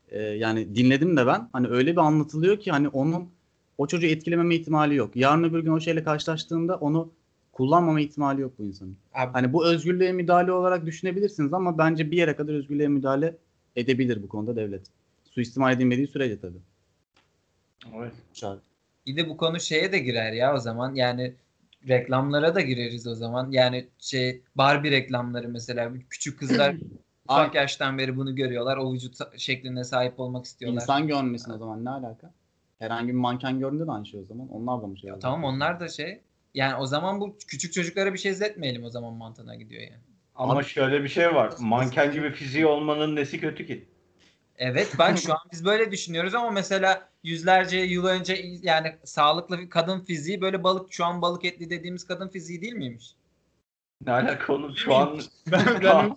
[0.09, 3.29] e, yani dinledim de ben hani öyle bir anlatılıyor ki hani onun
[3.77, 5.15] o çocuğu etkilememe ihtimali yok.
[5.15, 7.11] Yarın öbür gün o şeyle karşılaştığında onu
[7.59, 8.97] kullanmama ihtimali yok bu insanın.
[9.13, 13.35] Abi, Hani bu özgürlüğe müdahale olarak düşünebilirsiniz ama bence bir yere kadar özgürlüğe müdahale
[13.75, 14.81] edebilir bu konuda devlet.
[15.23, 16.57] Suistimal edilmediği sürece tabii.
[17.95, 18.13] Evet.
[19.05, 20.95] Bir de bu konu şeye de girer ya o zaman.
[20.95, 21.33] Yani
[21.87, 23.51] reklamlara da gireriz o zaman.
[23.51, 26.75] Yani şey Barbie reklamları mesela küçük kızlar
[27.29, 28.77] ufak yaştan beri bunu görüyorlar.
[28.77, 30.81] O vücut şekline sahip olmak istiyorlar.
[30.81, 32.33] İnsan görmesin o zaman ne alaka?
[32.79, 34.49] Herhangi bir manken göründü de aynı şey o zaman.
[34.49, 36.21] Onlar da mı şey Ya tamam onlar da şey.
[36.53, 40.03] Yani o zaman bu küçük çocuklara bir şey izletmeyelim o zaman mantığına gidiyor yani.
[40.35, 41.53] Ama Abi- şöyle bir şey var.
[41.59, 43.87] Manken gibi fiziği olmanın nesi kötü ki?
[44.57, 49.69] Evet bak şu an biz böyle düşünüyoruz ama mesela yüzlerce yıl önce yani sağlıklı bir
[49.69, 53.15] kadın fiziği böyle balık şu an balık etli dediğimiz kadın fiziği değil miymiş?
[54.05, 56.15] Ne alaka oğlum şu an Ben, ben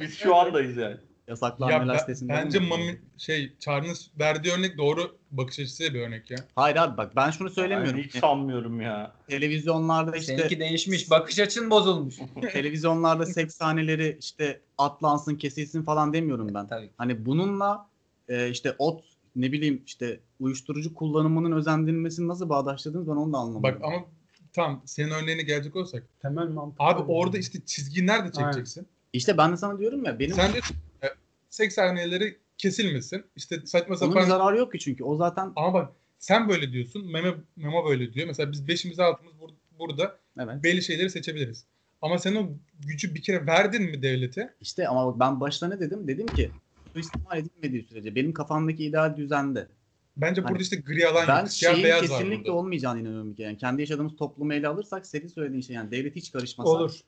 [0.00, 0.96] biz şu andayız yani.
[1.28, 2.66] Yasaklı Ya sitesinde bence mi?
[2.66, 6.38] Mami şey Çağrı'nın verdiği örnek doğru bakış açısıyla bir örnek ya.
[6.56, 7.98] Hayır abi bak ben şunu söylemiyorum.
[7.98, 9.12] Ben hiç sanmıyorum ya.
[9.28, 11.10] Televizyonlarda işte Seninki değişmiş.
[11.10, 12.16] Bakış açın bozulmuş.
[12.52, 16.66] televizyonlarda seks sahneleri işte atlansın kesilsin falan demiyorum ben.
[16.66, 16.90] Tabii.
[16.98, 17.88] Hani bununla
[18.28, 19.04] e, işte ot
[19.36, 23.62] ne bileyim işte uyuşturucu kullanımının özendirilmesini nasıl bağdaştırdınız ben onu da anlamadım.
[23.62, 24.04] Bak ama
[24.52, 26.02] tamam senin örneğine gelecek olsak.
[26.22, 26.80] temel mantık.
[26.80, 27.18] Abi o.
[27.18, 28.86] orada işte çizgiyi nerede çekeceksin?
[29.12, 30.58] İşte ben de sana diyorum ya benim Sen de
[31.02, 31.06] e,
[31.50, 33.24] seks sahneleri kesilmesin.
[33.36, 37.12] İşte saçma onun sapan zararı yok ki çünkü o zaten ama bak sen böyle diyorsun.
[37.12, 38.26] Meme, Memo böyle diyor.
[38.26, 40.62] Mesela biz beşimiz altımız bur- burada evet.
[40.62, 41.64] belli şeyleri seçebiliriz.
[42.02, 42.48] Ama sen o
[42.86, 44.54] gücü bir kere verdin mi devlete?
[44.60, 46.08] İşte ama ben başta ne dedim?
[46.08, 46.50] Dedim ki
[46.92, 49.68] suistimal edilmediği sürece benim kafamdaki ideal düzende
[50.16, 51.48] Bence Hani burada işte gri alan ben yok.
[51.48, 52.52] Siyah beyaz var kesinlikle burada.
[52.52, 53.46] olmayacağını inanıyorum kere.
[53.46, 57.00] Yani kendi yaşadığımız toplumu ele alırsak senin söylediğin şey yani devlet hiç karışmasa olur.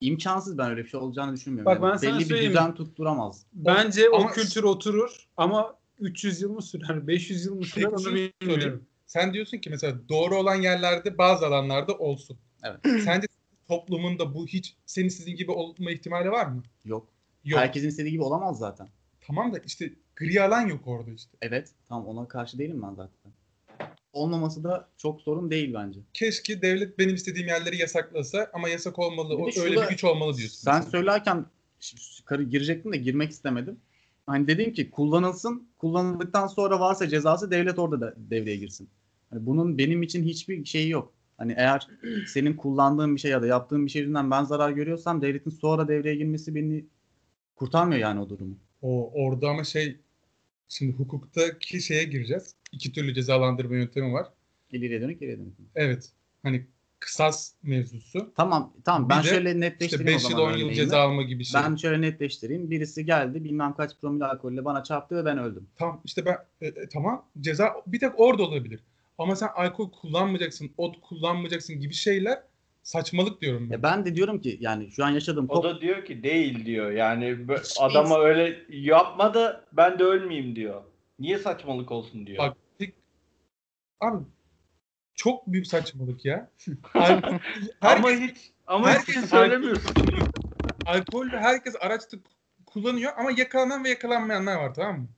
[0.00, 1.66] İmkansız ben öyle bir şey olacağını düşünmüyorum.
[1.72, 3.46] Bak Yani ben sana belli bir düzen tutturamaz.
[3.52, 8.14] Bence Ama- o kültür oturur ama 300 yıl mı sürer, 500 yıl mı sürer onu
[8.14, 8.84] bilmiyorum.
[9.06, 12.38] Sen diyorsun ki mesela doğru olan yerlerde bazı alanlarda olsun.
[12.62, 12.80] Evet.
[13.04, 13.26] Sence
[13.68, 16.62] toplumunda bu hiç senin sizin gibi olma ihtimali var mı?
[16.84, 17.08] Yok.
[17.44, 17.60] Yok.
[17.60, 18.88] Herkesin istediği gibi olamaz zaten.
[19.20, 21.36] Tamam da işte gri alan yok orada işte.
[21.42, 21.70] Evet.
[21.88, 23.32] Tamam ona karşı değilim ben zaten.
[24.18, 26.00] Olmaması da çok sorun değil bence.
[26.14, 29.38] Keşke devlet benim istediğim yerleri yasaklasa ama yasak olmalı.
[29.38, 30.58] Bir O, şurada- öyle bir güç olmalı diyorsun.
[30.58, 30.90] Sen mesela.
[30.90, 31.46] söylerken
[32.24, 33.80] karı girecektim de girmek istemedim.
[34.26, 35.68] Hani dedim ki kullanılsın.
[35.78, 38.88] Kullanıldıktan sonra varsa cezası devlet orada da devreye girsin.
[39.30, 41.12] Hani bunun benim için hiçbir şeyi yok.
[41.38, 41.88] Hani eğer
[42.26, 45.88] senin kullandığın bir şey ya da yaptığın bir şey yüzünden ben zarar görüyorsam devletin sonra
[45.88, 46.84] devreye girmesi beni
[47.56, 48.54] kurtarmıyor yani o durumu.
[48.82, 49.96] O orada ama şey
[50.68, 52.54] şimdi hukuktaki şeye gireceğiz.
[52.72, 54.26] İki türlü cezalandırma yöntemi var.
[54.72, 55.54] İleriye dönük geriye dönük.
[55.74, 56.12] Evet.
[56.42, 56.66] Hani
[57.00, 58.32] kısas mevzusu.
[58.36, 61.00] Tamam tamam Bir ben de şöyle İşte netleştireyim 5 o yıl zaman 10 yıl ceza
[61.00, 61.60] alma gibi şey.
[61.62, 62.70] Ben şöyle netleştireyim.
[62.70, 65.66] Birisi geldi bilmem kaç promil alkolle bana çarptı ve ben öldüm.
[65.76, 68.80] Tamam işte ben e, e, tamam ceza bir tek orada olabilir.
[69.18, 72.42] Ama sen alkol kullanmayacaksın, ot kullanmayacaksın gibi şeyler
[72.82, 73.74] saçmalık diyorum ben.
[73.74, 76.90] Ya ben de diyorum ki yani şu an yaşadığım O da diyor ki değil diyor.
[76.90, 80.82] Yani bö- adama öyle yapma da ben de ölmeyeyim diyor.
[81.18, 82.38] Niye saçmalık olsun diyor.
[82.38, 82.94] Bak tek-
[84.00, 84.24] abi
[85.14, 86.50] çok büyük saçmalık ya.
[86.94, 87.38] Alkol,
[87.80, 89.94] ama herkes, hiç ama hiç herkes söylemiyorsun.
[90.86, 92.16] alkollü herkes araçta
[92.66, 95.08] kullanıyor ama yakalanan ve yakalanmayanlar var tamam mı?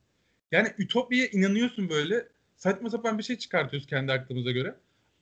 [0.51, 4.75] Yani Ütopya'ya inanıyorsun böyle saçma sapan bir şey çıkartıyoruz kendi aklımıza göre.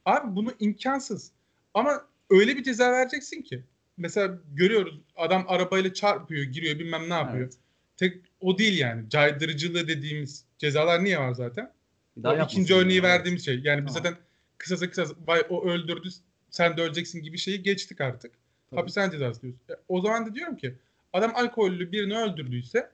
[0.06, 1.32] Abi bunu imkansız.
[1.74, 3.64] Ama öyle bir ceza vereceksin ki.
[3.98, 7.44] Mesela görüyoruz adam arabayla çarpıyor, giriyor bilmem ne yapıyor.
[7.44, 7.58] Evet.
[7.98, 9.10] Tek o değil yani.
[9.10, 11.72] Caydırıcılığı dediğimiz cezalar niye var zaten?
[12.18, 13.04] bir O daha ikinci örneği diyor.
[13.04, 13.60] verdiğimiz şey.
[13.64, 14.16] Yani biz zaten
[14.58, 16.10] kısasa kısas vay o öldürdü
[16.50, 18.32] sen de öleceksin gibi şeyi geçtik artık.
[18.70, 18.80] Tabii.
[18.80, 19.60] Hapishane cezası diyoruz.
[19.70, 20.76] E, o zaman da diyorum ki
[21.14, 22.90] adam alkollü birini öldürdüyse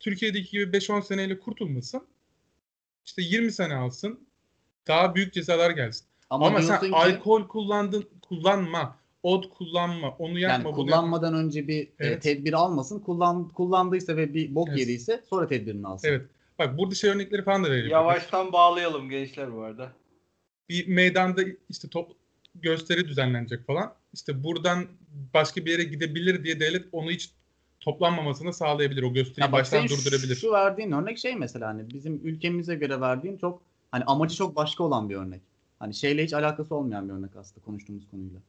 [0.00, 2.02] Türkiye'deki gibi 5-10 seneyle kurtulmasın.
[3.06, 4.20] İşte 20 sene alsın.
[4.88, 6.06] Daha büyük cezalar gelsin.
[6.30, 10.52] Ama, Ama, sen ki alkol kullandın, kullanma, ot kullanma, onu yapma.
[10.54, 12.22] yani bunu kullanmadan önce bir e, Evet.
[12.22, 13.00] tedbir almasın.
[13.00, 14.78] Kullan kullandıysa ve bir bok Evet.
[14.78, 16.08] yediyse sonra tedbirini alsın.
[16.08, 16.26] Evet.
[16.58, 17.90] Bak burada şey örnekleri falan da verelim.
[17.90, 19.92] Yavaştan bağlayalım gençler bu arada.
[20.68, 22.12] bir meydanda işte top
[22.54, 23.94] gösteri düzenlenecek falan.
[24.12, 24.86] İşte buradan
[25.34, 27.30] başka bir yere gidebilir diye devlet onu hiç
[27.80, 29.02] toplanmamasını sağlayabilir.
[29.02, 30.34] O gösteriyi Ya bak baştan senin şu- durdurabilir.
[30.36, 34.84] Şu verdiğin örnek şey mesela hani bizim ülkemize göre verdiğin çok hani amacı çok başka
[34.84, 35.40] olan bir örnek.
[35.78, 38.40] Hani şeyle hiç alakası olmayan bir örnek aslında konuştuğumuz konuyla.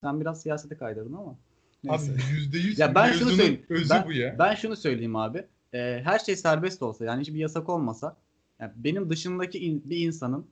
[0.00, 1.30] Sen biraz siyasete kaydırdın ama.
[1.30, 1.36] Abi
[1.84, 2.12] Neyse.
[2.32, 3.62] yüzde yüz Ya ben şunu söyleyeyim.
[3.68, 4.36] özü Ben, bu ya.
[4.38, 5.44] ben şunu söyleyeyim abi.
[5.74, 8.16] Ee, her şey serbest olsa yani hiçbir yasak olmasa
[8.60, 10.46] yani benim dışındaki in- bir insanın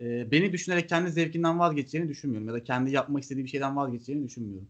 [0.00, 2.48] e, beni düşünerek kendi zevkinden vazgeçeceğini düşünmüyorum.
[2.48, 4.68] Ya da kendi yapmak istediği bir şeyden vazgeçeceğini düşünmüyorum.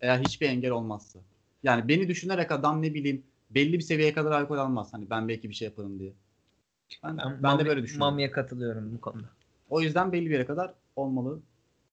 [0.00, 1.20] Eğer hiçbir engel olmazsa.
[1.62, 4.92] Yani beni düşünerek adam ne bileyim belli bir seviyeye kadar alkol almaz.
[4.94, 6.12] Hani ben belki bir şey yaparım diye.
[7.04, 8.10] Ben, Ben, ben de böyle düşünüyorum.
[8.12, 9.26] Mami'ye katılıyorum bu konuda.
[9.70, 11.40] O yüzden belli bir yere kadar olmalı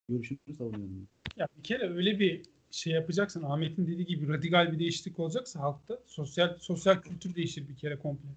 [0.09, 1.07] görüşünü savunuyorum.
[1.37, 3.43] Ya bir kere öyle bir şey yapacaksın.
[3.43, 8.29] Ahmet'in dediği gibi radikal bir değişiklik olacaksa halkta sosyal sosyal kültür değişir bir kere komple.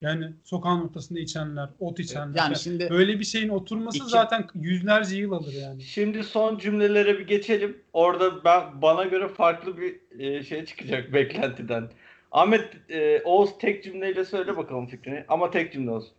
[0.00, 2.38] Yani sokağın ortasında içenler, ot içenler.
[2.38, 5.82] Yani Yani şimdi böyle bir şeyin oturması İki- zaten yüzlerce yıl alır yani.
[5.82, 7.82] Şimdi son cümlelere bir geçelim.
[7.92, 11.90] Orada ben bana göre farklı bir e, şey çıkacak beklentiden.
[12.32, 15.24] Ahmet e, Oğuz tek cümleyle söyle bakalım fikrini.
[15.28, 16.12] Ama tek cümle olsun.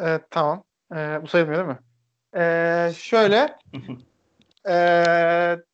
[0.00, 0.64] Evet, tamam.
[0.92, 1.84] Ee, bu sayılmıyor değil mi?
[2.36, 3.56] Ee, şöyle
[4.68, 5.56] ee,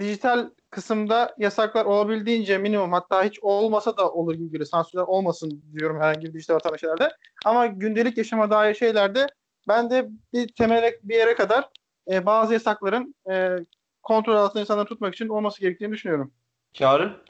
[0.00, 4.66] dijital kısımda yasaklar olabildiğince minimum hatta hiç olmasa da olur gibi geliyor.
[4.66, 7.10] Sansürler olmasın diyorum herhangi bir dijital ortamda şeylerde.
[7.44, 9.26] Ama gündelik yaşama dair şeylerde
[9.68, 11.68] ben de bir temele bir yere kadar
[12.10, 13.56] ee, bazı yasakların ee,
[14.02, 16.32] kontrol altında insanları tutmak için olması gerektiğini düşünüyorum.
[16.72, 17.20] Çağrı?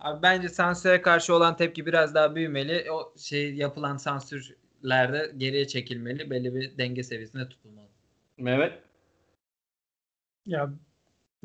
[0.00, 2.90] Abi bence sansüre karşı olan tepki biraz daha büyümeli.
[2.92, 6.30] O şey yapılan sansürlerde geriye çekilmeli.
[6.30, 7.88] Belli bir denge seviyesinde tutulmalı.
[8.38, 8.72] Mehmet?
[10.46, 10.70] Ya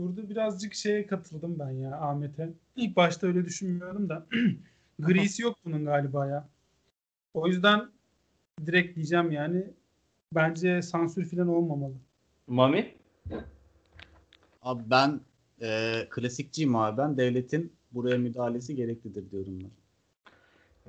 [0.02, 2.50] burada birazcık şeye katıldım ben ya Ahmet'e.
[2.76, 4.26] İlk başta öyle düşünmüyorum da
[5.00, 6.50] grisi yok bunun galiba ya.
[7.34, 7.90] O yüzden
[8.66, 9.64] direkt diyeceğim yani
[10.32, 11.94] bence sansür falan olmamalı.
[12.48, 12.96] Mami?
[14.62, 15.20] abi ben
[15.62, 19.72] e, klasikçiyim abi ben devletin buraya müdahalesi gereklidir diyorum ben.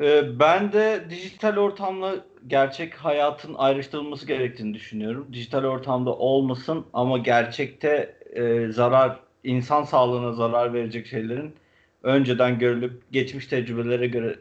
[0.01, 5.29] Ee, ben de dijital ortamla gerçek hayatın ayrıştırılması gerektiğini düşünüyorum.
[5.33, 11.55] Dijital ortamda olmasın ama gerçekte e, zarar, insan sağlığına zarar verecek şeylerin
[12.03, 14.39] önceden görülüp geçmiş tecrübelere göre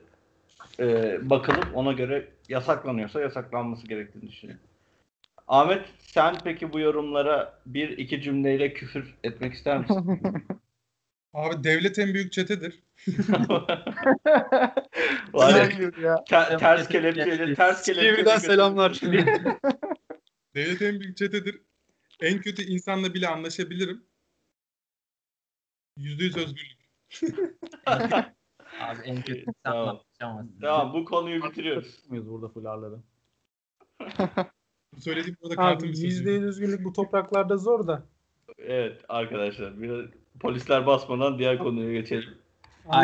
[0.79, 4.63] e, bakılıp ona göre yasaklanıyorsa yasaklanması gerektiğini düşünüyorum.
[5.47, 10.21] Ahmet sen peki bu yorumlara bir iki cümleyle küfür etmek ister misin?
[11.33, 12.83] Abi devlet en büyük çetedir.
[15.33, 16.23] Var ya, Güzel ya.
[16.29, 19.57] te- ters kelepçeyle ters kelepçeyle.
[20.55, 21.61] Devlet en büyük çetedir.
[22.21, 24.03] En kötü insanla bile anlaşabilirim.
[25.97, 26.81] Yüzde yüz özgürlük.
[28.79, 29.83] Abi en kötü Tamam.
[29.83, 30.01] sanmam.
[30.19, 30.59] konuşamazsın.
[30.61, 32.09] Tamam bu konuyu bitiriyoruz.
[32.09, 32.99] Muyuz burada fularları?
[34.93, 38.03] Bu söylediğim burada Abi kartın bir yüzde yüz özgürlük bu topraklarda zor da.
[38.57, 40.05] Evet arkadaşlar biraz
[40.39, 42.37] polisler basmadan diğer konuya geçelim.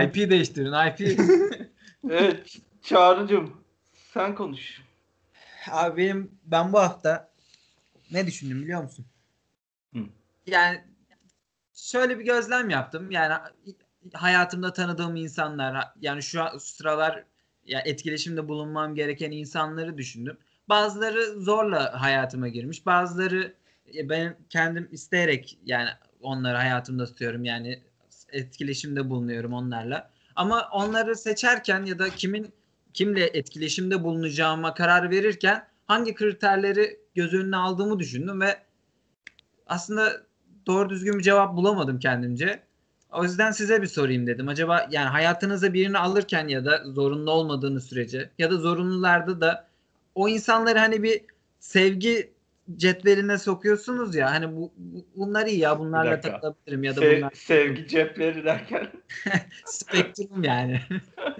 [0.03, 1.19] IP değiştirin IP.
[2.10, 4.82] Evet Çağrı'cığım sen konuş.
[5.71, 7.27] Abi benim ben bu hafta
[8.12, 9.06] ne düşündüm biliyor musun?
[9.93, 10.00] Hı.
[10.48, 10.84] Yani
[11.74, 13.12] şöyle bir gözlem yaptım.
[13.12, 13.34] Yani
[14.13, 17.24] hayatımda tanıdığım insanlar yani şu an- sıralar
[17.65, 20.38] ya etkileşimde bulunmam gereken insanları düşündüm.
[20.70, 22.86] Bazıları zorla hayatıma girmiş.
[22.86, 23.54] Bazıları
[24.04, 25.89] ben kendim isteyerek yani
[26.22, 27.43] onları hayatımda tutuyorum.
[27.46, 27.84] Yani
[28.32, 30.12] etkileşimde bulunuyorum onlarla.
[30.36, 32.54] Ama onları seçerken ya da kimin
[32.93, 38.58] kimle etkileşimde bulunacağıma karar verirken hangi kriterleri göz önüne aldığımı düşündüm ve
[39.67, 40.12] aslında
[40.67, 42.60] doğru düzgün bir cevap bulamadım kendimce.
[43.12, 44.47] O yüzden size bir sorayım dedim.
[44.47, 49.67] Acaba yani hayatınıza birini alırken ya da zorunlu olmadığınız sürece ya da zorunlularda da
[50.15, 51.21] o insanları hani bir
[51.60, 52.32] sevgi
[52.75, 57.32] cetveline sokuyorsunuz ya hani bu, bu- bunlar iyi ya bunlarla takılabilirim ya da Se- bunlar
[57.34, 58.88] sevgi cepleri derken.
[59.65, 60.82] spektrum yani.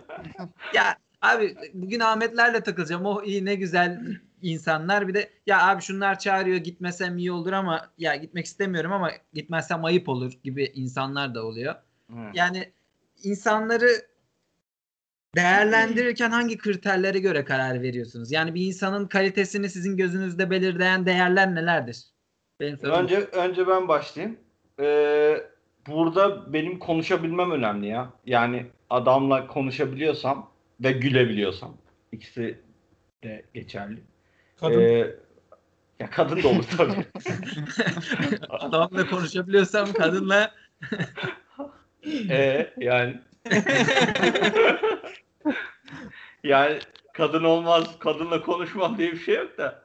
[0.74, 3.06] ya abi bugün Ahmetlerle takılacağım.
[3.06, 4.02] Oh iyi ne güzel
[4.42, 5.08] insanlar.
[5.08, 9.86] Bir de ya abi şunlar çağırıyor gitmesem iyi olur ama ya gitmek istemiyorum ama gitmezsem
[9.86, 11.76] ayıp olur gibi insanlar da oluyor.
[12.34, 12.72] Yani
[13.24, 13.90] insanları
[15.36, 18.32] değerlendirirken hangi kriterlere göre karar veriyorsunuz?
[18.32, 22.06] Yani bir insanın kalitesini sizin gözünüzde belirleyen değerler nelerdir?
[22.60, 22.96] Benim sorum.
[22.96, 24.38] Önce önce ben başlayayım.
[24.80, 25.38] Ee,
[25.88, 28.14] burada benim konuşabilmem önemli ya.
[28.26, 30.50] Yani adamla konuşabiliyorsam
[30.84, 31.78] ve gülebiliyorsam
[32.12, 32.60] ikisi
[33.24, 34.04] de geçerli.
[34.60, 35.16] Kadın Ee,
[36.00, 37.06] ya kadın da olur tabii.
[38.50, 40.52] adamla konuşabiliyorsam kadınla
[42.30, 43.20] Ee, yani
[46.44, 46.80] yani
[47.14, 49.84] kadın olmaz, kadınla konuşmam diye bir şey yok da.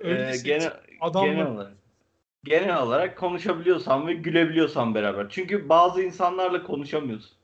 [0.00, 1.72] Ee, bir şey gene, adamla- genel olarak
[2.44, 5.26] genel olarak konuşabiliyorsan ve gülebiliyorsan beraber.
[5.30, 7.36] Çünkü bazı insanlarla konuşamıyorsun.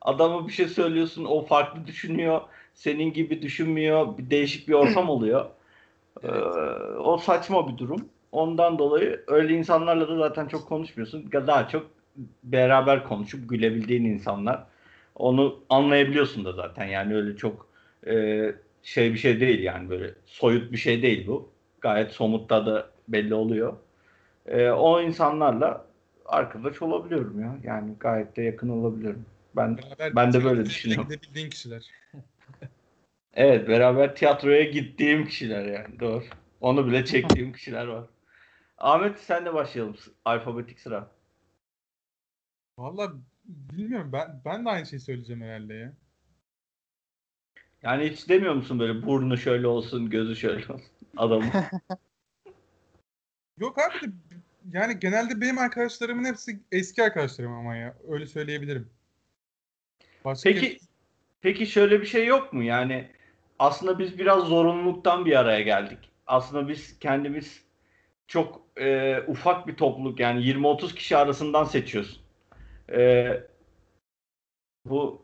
[0.00, 2.40] Adama bir şey söylüyorsun, o farklı düşünüyor,
[2.74, 5.50] senin gibi düşünmüyor, bir değişik bir ortam oluyor.
[6.22, 6.28] Ee,
[6.98, 8.08] o saçma bir durum.
[8.32, 11.32] Ondan dolayı öyle insanlarla da zaten çok konuşmuyorsun.
[11.32, 11.86] Daha çok
[12.44, 14.64] beraber konuşup gülebildiğin insanlar.
[15.14, 16.84] Onu anlayabiliyorsun da zaten.
[16.86, 17.66] Yani öyle çok
[18.06, 18.44] e,
[18.82, 21.48] şey bir şey değil yani böyle soyut bir şey değil bu.
[21.80, 23.76] Gayet somutta da belli oluyor.
[24.46, 25.86] E, o insanlarla
[26.26, 27.56] arkadaş olabiliyorum ya.
[27.64, 29.26] Yani gayet de yakın olabiliyorum.
[29.56, 31.08] Ben beraber ben de böyle düşünüyorum.
[31.08, 31.86] Gidebildiğin kişiler.
[33.34, 36.24] evet beraber tiyatroya gittiğim kişiler yani doğru.
[36.60, 38.04] Onu bile çektiğim kişiler var.
[38.78, 41.10] Ahmet sen de başlayalım alfabetik sıra.
[42.78, 43.12] Valla
[43.44, 45.92] bilmiyorum ben ben de aynı şeyi söyleyeceğim herhalde ya.
[47.82, 51.50] Yani hiç demiyor musun böyle burnu şöyle olsun, gözü şöyle olsun adamın?
[53.58, 54.12] Yok abi de
[54.72, 58.90] yani genelde benim arkadaşlarımın hepsi eski arkadaşlarım ama ya öyle söyleyebilirim.
[60.24, 60.78] Başka Peki
[61.40, 62.62] peki şöyle bir şey yok mu?
[62.62, 63.10] Yani
[63.62, 65.98] aslında biz biraz zorunluluktan bir araya geldik.
[66.26, 67.62] Aslında biz kendimiz
[68.26, 72.22] çok e, ufak bir topluluk yani 20-30 kişi arasından seçiyorsun.
[72.92, 73.28] E,
[74.84, 75.22] bu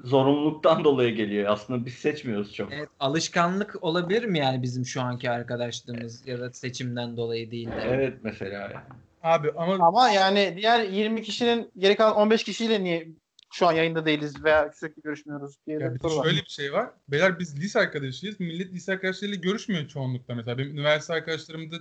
[0.00, 1.50] zorunluluktan dolayı geliyor.
[1.50, 2.72] Aslında biz seçmiyoruz çok.
[2.72, 7.82] Evet, alışkanlık olabilir mi yani bizim şu anki arkadaşlığımız ya da seçimden dolayı değil de?
[7.86, 8.74] Evet mesela yani.
[9.22, 13.08] abi ama Ama yani diğer 20 kişinin geri kalan 15 kişiyle niye
[13.54, 16.24] şu an yayında değiliz veya sürekli görüşmüyoruz diye ya bir soru var.
[16.24, 16.90] şöyle bir şey var.
[17.08, 18.40] Beyler biz lise arkadaşıyız.
[18.40, 20.58] Millet lise arkadaşlarıyla görüşmüyor çoğunlukla mesela.
[20.58, 21.76] Benim üniversite arkadaşlarımda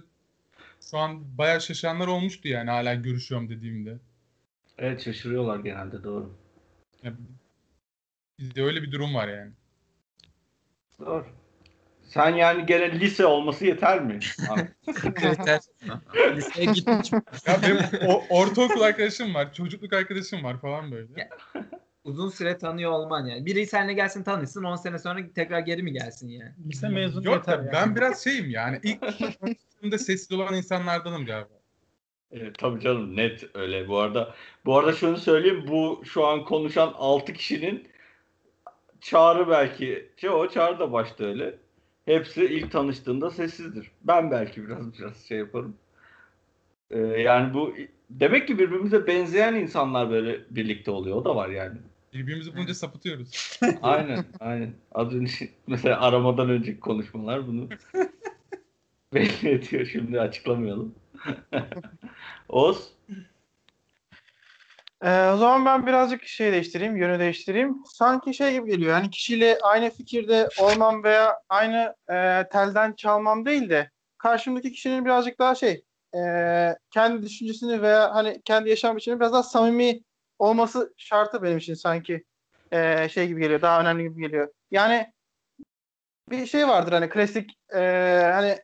[0.92, 3.98] şu an bayağı şaşanlar olmuştu yani hala görüşüyorum dediğimde.
[4.78, 6.38] Evet şaşırıyorlar genelde doğru.
[7.04, 7.14] Ya,
[8.40, 9.52] bizde öyle bir durum var yani.
[11.00, 11.26] Doğru.
[12.14, 14.20] Sen yani gene lise olması yeter mi?
[14.96, 15.60] Kriter.
[16.36, 17.12] Liseye gitmiş.
[17.48, 21.08] Ya benim o, ortaokul arkadaşım var, çocukluk arkadaşım var falan böyle.
[21.18, 21.30] Ya,
[22.04, 23.46] Uzun süre tanıyor olman yani.
[23.46, 26.52] Biri seninle gelsin tanışsın 10 sene sonra tekrar geri mi gelsin yani?
[26.68, 27.74] Lise mezunu Yok yeter da yani.
[27.74, 28.80] ben biraz şeyim yani.
[28.84, 29.02] İlk
[29.40, 31.54] tanıştığımda sessiz olan insanlardanım galiba.
[32.32, 34.36] Evet, tabii canım net öyle bu arada.
[34.66, 37.88] Bu arada şunu söyleyeyim bu şu an konuşan 6 kişinin
[39.02, 41.63] Çağrı belki o Çağrı da başta öyle.
[42.06, 43.92] Hepsi ilk tanıştığında sessizdir.
[44.02, 45.76] Ben belki biraz biraz şey yaparım.
[46.92, 47.76] Ee, yani bu
[48.10, 51.18] demek ki birbirimize benzeyen insanlar böyle birlikte oluyor.
[51.18, 51.78] O da var yani.
[52.14, 53.60] Birbirimizi bulunca sapıtıyoruz.
[53.82, 54.74] Aynen, aynen.
[54.92, 57.70] Az önce mesela aramadan önceki konuşmalar bunu
[59.14, 59.86] belli ediyor.
[59.86, 60.96] Şimdi açıklamayalım.
[62.50, 62.92] Oz,
[65.04, 67.76] Ee, o zaman ben birazcık şey değiştireyim, yönü değiştireyim.
[67.86, 68.94] Sanki şey gibi geliyor.
[68.94, 75.40] Hani kişiyle aynı fikirde olmam veya aynı e, telden çalmam değil de karşımdaki kişinin birazcık
[75.40, 75.84] daha şey
[76.16, 76.20] e,
[76.94, 80.00] kendi düşüncesini veya hani kendi yaşam biçimini biraz daha samimi
[80.40, 82.24] olması şartı benim için sanki
[82.72, 83.62] e, şey gibi geliyor.
[83.62, 84.48] Daha önemli gibi geliyor.
[84.72, 85.14] Yani
[86.30, 87.80] bir şey vardır hani klasik e,
[88.34, 88.58] hani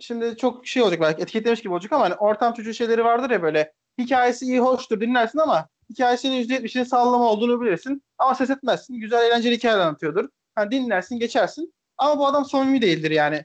[0.00, 3.42] şimdi çok şey olacak belki etiketlemiş gibi olacak ama hani ortam çocuğu şeyleri vardır ya
[3.42, 9.00] böyle hikayesi iyi hoştur dinlersin ama hikayesinin %70'ini sallama olduğunu bilirsin ama ses etmezsin.
[9.00, 10.28] Güzel eğlenceli hikayeler anlatıyordur.
[10.54, 13.44] Hani dinlersin geçersin ama bu adam samimi değildir yani.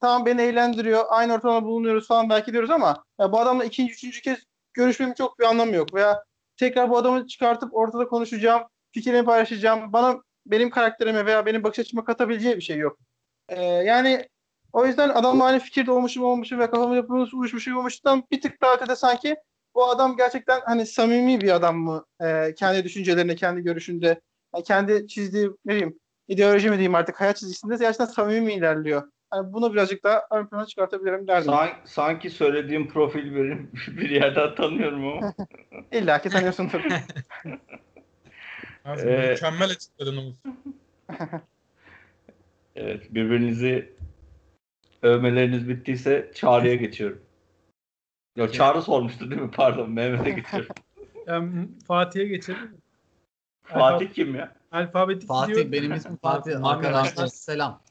[0.00, 4.20] Tamam beni eğlendiriyor aynı ortamda bulunuyoruz falan belki diyoruz ama ya bu adamla ikinci üçüncü
[4.20, 4.38] kez
[4.74, 6.24] görüşmemin çok bir anlamı yok veya
[6.56, 12.04] tekrar bu adamı çıkartıp ortada konuşacağım fikrimi paylaşacağım bana benim karakterime veya benim bakış açıma
[12.04, 12.98] katabileceği bir şey yok.
[13.48, 14.28] Ee, yani
[14.72, 18.74] o yüzden adamla aynı fikirde olmuşum olmuşum ve kafamı yapımız uyuşmuşum olmuştan bir tık daha
[18.74, 19.36] ötede sanki
[19.78, 22.04] bu adam gerçekten hani samimi bir adam mı?
[22.22, 24.20] Ee, kendi düşüncelerinde, kendi görüşünde,
[24.54, 29.02] yani kendi çizdiği ne bileyim ideoloji mi diyeyim artık hayat çizgisinde gerçekten samimi mi ilerliyor?
[29.30, 31.52] Hani bunu birazcık daha ön plana çıkartabilirim derdim.
[31.52, 35.34] San- sanki söylediğim profil benim bir yerden tanıyorum ama.
[35.92, 36.80] İlla ki tanıyorsundur.
[38.84, 40.36] Ee, mükemmel açıkladın Umut.
[42.76, 43.92] Evet, birbirinizi
[45.02, 47.20] övmeleriniz bittiyse Çağrı'ya geçiyorum.
[48.38, 49.50] Yok Çağrı sormuştu değil mi?
[49.56, 50.68] Pardon Mehmet'e geçiyorum.
[51.26, 52.76] Yani Fatih'e geçelim.
[53.62, 54.52] Fatih kim ya?
[54.72, 55.72] Alfabetik Fatih gidiyor.
[55.72, 56.52] benim ismim Fatih.
[56.52, 57.82] Fatih, Arkadaşlar selam.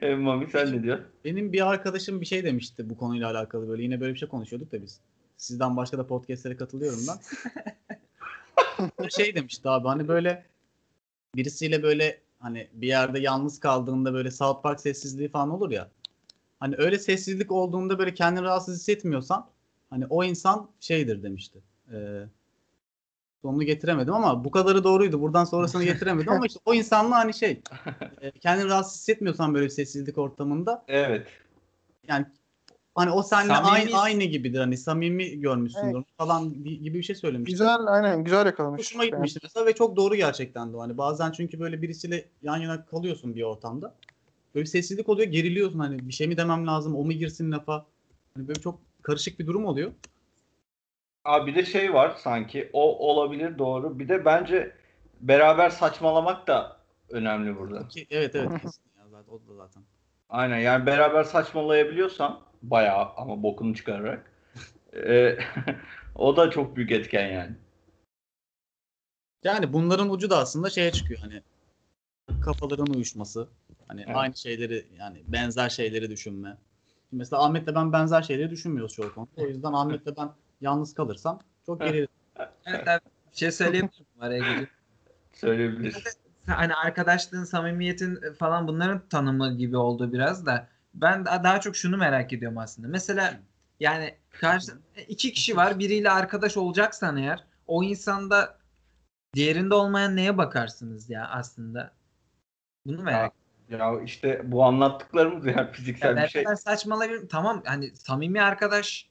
[0.00, 1.06] E, Mami sen ne diyorsun?
[1.24, 3.82] Benim bir arkadaşım bir şey demişti bu konuyla alakalı böyle.
[3.82, 5.00] Yine böyle bir şey konuşuyorduk da biz.
[5.36, 7.18] Sizden başka da podcastlere katılıyorum ben.
[9.08, 10.44] şey demişti abi hani böyle
[11.34, 15.90] birisiyle böyle hani bir yerde yalnız kaldığında böyle South Park sessizliği falan olur ya.
[16.60, 19.46] Hani öyle sessizlik olduğunda böyle kendini rahatsız hissetmiyorsan
[19.90, 21.58] hani o insan şeydir demişti.
[21.92, 22.22] Ee,
[23.42, 25.20] sonunu getiremedim ama bu kadarı doğruydu.
[25.20, 27.60] Buradan sonrasını getiremedim ama işte o insanla hani şey
[28.20, 31.26] e, kendini rahatsız hissetmiyorsan böyle bir sessizlik ortamında Evet.
[32.08, 32.26] yani
[32.94, 36.06] hani o seninle Samimi- aynı aynı gibidir hani samimi görmüşsündür Evet.
[36.18, 37.52] falan gibi bir şey söylemişti.
[37.52, 38.78] güzel, aynen güzel yakalamış.
[38.80, 40.76] Hoşuma gitmişti mesela ve çok doğru gerçekten de.
[40.76, 43.94] Hani bazen çünkü böyle birisiyle yan yana kalıyorsun bir ortamda.
[44.56, 47.86] Böyle bir sessizlik oluyor, geriliyorsun hani bir şey mi demem lazım, o mu girsin lafa.
[48.34, 49.92] Hani böyle çok karışık bir durum oluyor.
[51.24, 52.70] Abi bir de şey var sanki.
[52.72, 53.98] O olabilir doğru.
[53.98, 54.76] Bir de bence
[55.20, 56.76] beraber saçmalamak da
[57.10, 57.88] önemli burada.
[57.88, 59.82] Ki evet evet kesin ya zaten o da zaten.
[60.28, 64.32] Aynen yani beraber saçmalayabiliyorsan bayağı ama bokunu çıkararak
[64.92, 65.38] e,
[66.14, 67.56] o da çok büyük etken yani.
[69.44, 71.42] Yani bunların ucu da aslında şeye çıkıyor hani
[72.40, 73.48] kafaların uyuşması.
[73.88, 74.16] Hani Evet.
[74.16, 76.56] aynı şeyleri yani benzer şeyleri düşünme.
[77.10, 79.30] Şimdi mesela Ahmet'le ben benzer şeyleri düşünmüyoruz çoğu konuda.
[79.36, 82.08] O yüzden Ahmet'le ben yalnız kalırsam çok gerilirim.
[82.66, 82.86] Evet
[83.32, 84.70] bir şey söyleyeyim mi araya girip?
[85.32, 86.02] Söyleyebilirsin.
[86.46, 90.68] Hani arkadaşlığın, samimiyetin falan bunların tanımı gibi oldu biraz da.
[90.94, 92.88] Ben da- daha çok şunu merak ediyorum aslında.
[92.88, 93.40] Mesela
[93.80, 94.72] yani karşı
[95.08, 95.78] iki kişi var.
[95.78, 98.58] Biriyle arkadaş olacaksan eğer o insanda
[99.34, 101.92] diğerinde olmayan neye bakarsınız ya aslında?
[102.86, 103.45] Bunu merak Ya
[104.04, 106.42] işte bu anlattıklarımız yani fiziksel Yani bir şey.
[106.44, 107.28] beraber saçmalayabilirim.
[107.28, 109.08] Tamam hani samimi arkadaş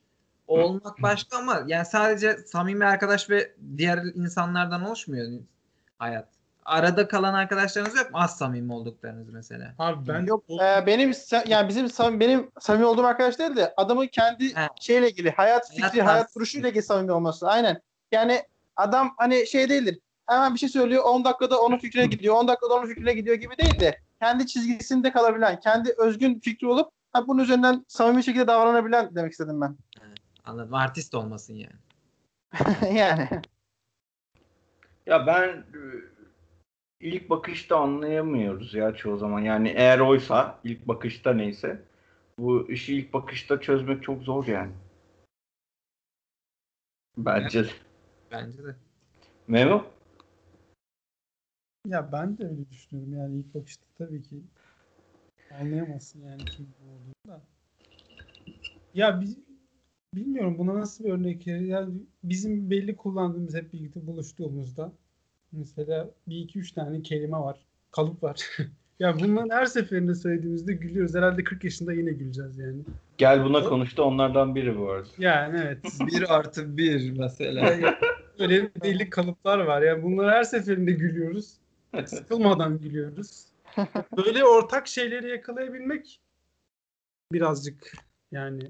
[0.48, 5.28] olmak başka ama yani sadece samimi arkadaş ve diğer insanlardan oluşmuyor
[6.00, 6.28] hayat.
[6.66, 8.18] Arada kalan arkadaşlarınız yok mu?
[8.20, 9.76] Az samimi olduklarınız mesela.
[9.80, 11.12] Abi ben Yok, o- e, benim
[11.48, 14.68] yani bizim sam- benim samimi olduğum arkadaş değil de adamın kendi He.
[14.82, 17.48] şeyle ilgili hayat fikri, Hayat hayat, duruşuyla ilgili samimi olması.
[17.50, 17.82] Aynen.
[18.12, 18.42] Yani
[18.76, 20.00] adam hani şey değildir.
[20.28, 22.36] Hemen bir şey söylüyor 10 dakikada onun fikrine gidiyor.
[22.36, 26.92] 10 dakikada onun fikrine gidiyor gibi değil de kendi çizgisinde kalabilen, kendi özgün fikri olup
[27.14, 29.78] ha, bunun üzerinden samimi şekilde davranabilen demek istedim ben.
[30.46, 30.74] Anladım.
[30.74, 31.76] Artist olmasın yani.
[32.98, 33.30] yani.
[35.06, 35.80] Ya ben e,
[37.00, 39.40] ilk bakışta anlayamıyoruz ya çoğu zaman.
[39.40, 41.82] Yani eğer oysa ilk bakışta neyse
[42.38, 44.72] bu işi ilk bakışta çözmek çok zor yani.
[47.18, 47.70] Bence de.
[48.32, 48.76] Bence de.
[49.48, 49.95] Memo?
[51.86, 54.36] Ya ben de öyle düşünüyorum yani ilk bakışta tabii ki
[55.62, 57.42] anlayamazsın yani kim bu olduğunu da.
[58.94, 59.38] Ya biz,
[60.14, 61.66] bilmiyorum buna nasıl bir örnek verir.
[61.66, 64.92] Yani bizim belli kullandığımız hep birlikte buluştuğumuzda
[65.52, 67.60] mesela bir iki üç tane kelime var.
[67.92, 68.42] Kalıp var.
[69.00, 71.16] ya bunların her seferinde söylediğimizde gülüyoruz.
[71.16, 72.82] Herhalde 40 yaşında yine güleceğiz yani.
[73.18, 75.08] Gel buna konuştu onlardan biri bu arada.
[75.18, 75.80] Yani evet.
[76.08, 77.80] Bir artı bir mesela.
[78.40, 79.82] Böyle belli kalıplar var.
[79.82, 81.58] Yani bunları her seferinde gülüyoruz.
[82.06, 83.46] Sıkılmadan gülüyoruz.
[84.18, 86.22] Böyle ortak şeyleri yakalayabilmek
[87.32, 87.94] birazcık
[88.32, 88.68] yani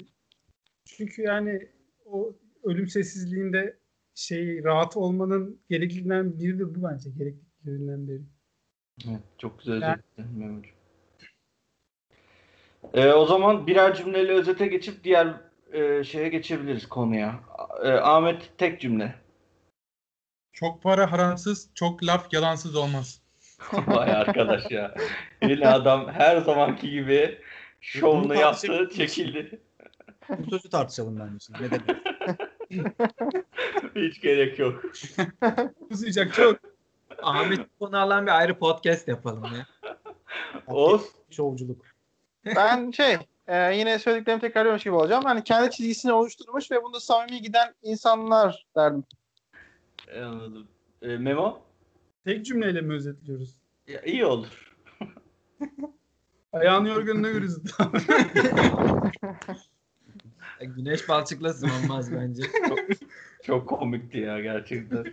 [0.85, 1.67] çünkü yani
[2.05, 3.77] o ölüm sessizliğinde
[4.15, 7.09] şey rahat olmanın gerekliliğinden biri de bu bence.
[7.09, 8.21] Gerekliliğinden biri.
[9.09, 10.65] Evet, çok güzel Yani- özetledin.
[12.93, 15.41] Ee, o zaman birer cümleyle özete geçip diğer
[15.73, 17.39] e, şeye geçebiliriz konuya.
[17.83, 19.15] Ee, Ahmet tek cümle.
[20.55, 23.21] Çok para haramsız, çok laf yalansız olmaz.
[23.87, 24.95] Vay arkadaş ya.
[25.41, 27.41] Yine adam her zamanki gibi
[27.81, 29.59] şovunu yaptı, çekildi.
[30.29, 31.63] Bu sözü tartışalım bence şimdi.
[31.63, 31.97] Ne demek?
[33.95, 34.83] Hiç gerek yok.
[35.91, 36.59] Uzayacak çok.
[37.23, 39.65] Ahmet konu alan bir ayrı podcast yapalım ya.
[40.67, 41.01] Oğuz.
[41.29, 41.81] Şovculuk.
[42.45, 45.23] Ben şey e, yine söylediklerimi tekrarlıyormuş gibi olacağım.
[45.23, 49.03] Hani kendi çizgisini oluşturmuş ve bunda samimi giden insanlar derdim.
[50.07, 50.67] E, Anladım.
[51.01, 51.61] Ee, Memo.
[52.25, 53.55] Tek cümleyle mi özetliyoruz?
[53.87, 54.75] Ya, iyi olur.
[56.53, 57.29] Ayağını yorganına.
[60.59, 62.43] E, Güneş balçıklasın olmaz bence.
[63.43, 65.05] Çok komikti ya gerçekten.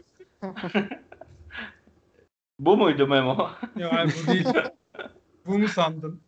[2.58, 3.50] Bu muydu Memo?
[3.76, 4.46] ya bu değil.
[5.46, 6.20] Bu mu sandın?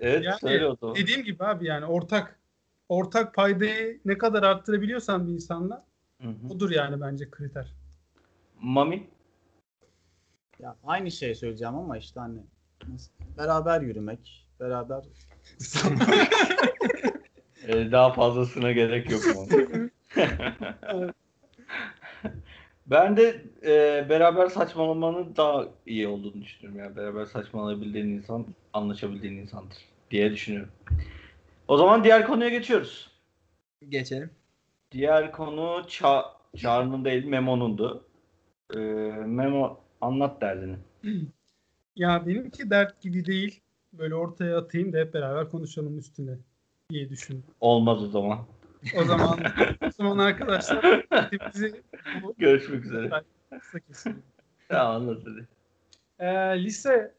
[0.00, 0.96] Evet Yani söyle o zaman.
[0.96, 2.40] Dediğim gibi abi yani ortak
[2.88, 5.89] ortak paydayı ne kadar arttırabiliyorsan bir insanla
[6.22, 6.48] Hı hı.
[6.50, 7.74] odur yani bence kriter.
[8.60, 9.06] Mami.
[10.58, 12.40] Ya aynı şey söyleyeceğim ama işte hani
[12.88, 15.04] nasıl- beraber yürümek, beraber
[17.66, 19.46] Ee, daha fazlasına gerek yok mu?
[22.86, 26.80] ben de e, beraber saçmalamanın daha iyi olduğunu düşünüyorum.
[26.80, 29.78] Yani beraber saçmalayabildiğin insan anlaşabildiğin insandır
[30.10, 30.72] diye düşünüyorum.
[31.68, 33.10] O zaman diğer konuya geçiyoruz.
[33.88, 34.30] Geçelim.
[34.92, 36.24] Diğer konu Ça
[36.56, 38.04] Çağrı'nın değil Memo'nundu.
[38.74, 38.78] Ee,
[39.26, 40.76] Memo anlat derdini.
[41.96, 43.60] Ya benimki dert gibi değil.
[43.92, 46.38] Böyle ortaya atayım da hep beraber konuşalım üstüne
[46.90, 47.44] diye düşündüm.
[47.60, 48.38] Olmaz o zaman.
[48.96, 49.38] O zaman
[49.86, 51.06] o zaman arkadaşlar
[51.54, 51.82] bizi
[52.38, 53.10] Görüşmek üzere.
[54.68, 55.48] Tamam anlat hadi.
[56.18, 57.14] Ee, lise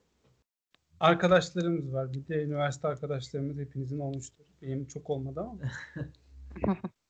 [1.00, 2.14] arkadaşlarımız var.
[2.14, 4.46] Bir de üniversite arkadaşlarımız hepinizin olmuştur.
[4.62, 5.58] Benim çok olmadı ama.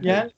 [0.00, 0.30] yani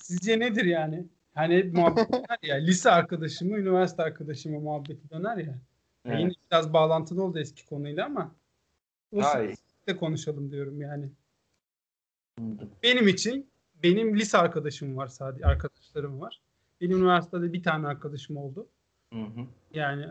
[0.00, 1.06] sizce nedir yani?
[1.34, 2.56] Hani muhabbet döner ya.
[2.56, 5.58] Lise arkadaşımı, üniversite arkadaşımı muhabbeti döner ya.
[6.04, 8.34] Ya Yine biraz bağlantılı oldu eski konuyla ama
[9.12, 9.22] o
[9.86, 11.10] de konuşalım diyorum yani.
[12.82, 13.50] Benim için
[13.82, 16.40] benim lise arkadaşım var sadece arkadaşlarım var.
[16.80, 18.68] Benim üniversitede bir tane arkadaşım oldu.
[19.12, 19.46] Hı hı.
[19.74, 20.06] Yani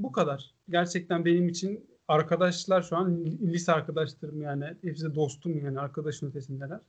[0.00, 0.54] bu kadar.
[0.68, 4.76] Gerçekten benim için arkadaşlar şu an lise arkadaşlarım yani.
[4.82, 6.80] Hepsi dostum yani arkadaşın ötesindeler.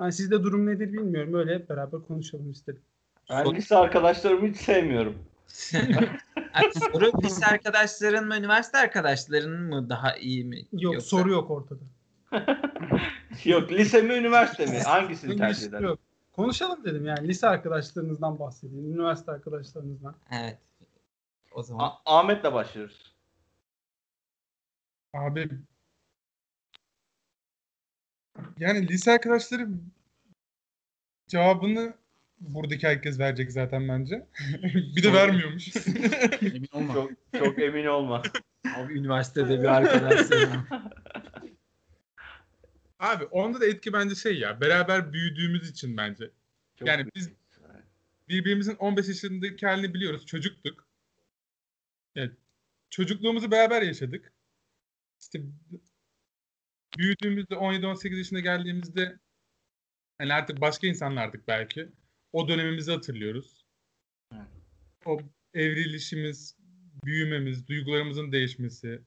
[0.00, 1.34] Yani sizde durum nedir bilmiyorum.
[1.34, 2.82] Öyle hep beraber konuşalım istedim.
[3.30, 5.14] Ben lise arkadaşlarımı hiç sevmiyorum.
[6.54, 10.58] Abi soru lise arkadaşların mı üniversite arkadaşların mı daha iyi mi?
[10.72, 11.80] Yok Yoksa- soru yok ortada.
[13.44, 14.78] Yok lise mi üniversite mi?
[14.78, 15.80] Hangisini tercih eder?
[15.80, 15.98] yok.
[16.32, 17.28] Konuşalım dedim yani.
[17.28, 18.92] Lise arkadaşlarınızdan bahsedin.
[18.94, 20.14] Üniversite arkadaşlarınızdan.
[20.32, 20.58] Evet.
[21.54, 23.13] O zaman A- Ahmet'le başlıyoruz.
[25.14, 25.48] Abi
[28.58, 29.68] yani lise arkadaşları
[31.28, 31.94] cevabını
[32.40, 34.26] buradaki herkes verecek zaten bence.
[34.96, 35.76] bir de vermiyormuş.
[36.42, 36.94] emin olma.
[36.94, 38.22] Çok çok emin olma.
[38.76, 40.66] abi üniversitede bir arkadaşlarım.
[42.98, 46.30] Abi onda da etki bence şey ya beraber büyüdüğümüz için bence.
[46.78, 47.14] Çok Yani büyük.
[47.14, 47.30] biz-
[48.28, 50.26] Birbirimizin 15 yaşındaki halini biliyoruz.
[50.26, 50.86] Çocuktuk.
[52.16, 52.32] Evet.
[52.90, 54.32] Çocukluğumuzu beraber yaşadık.
[55.34, 55.48] İşte
[56.98, 59.18] büyüdüğümüzde 17-18 yaşına geldiğimizde
[60.18, 61.88] hani artık başka insanlardık belki.
[62.32, 63.64] O dönemimizi hatırlıyoruz.
[64.32, 64.46] Evet.
[65.06, 65.18] O
[65.54, 66.56] evrilişimiz,
[67.04, 69.02] büyümemiz, duygularımızın değişmesi.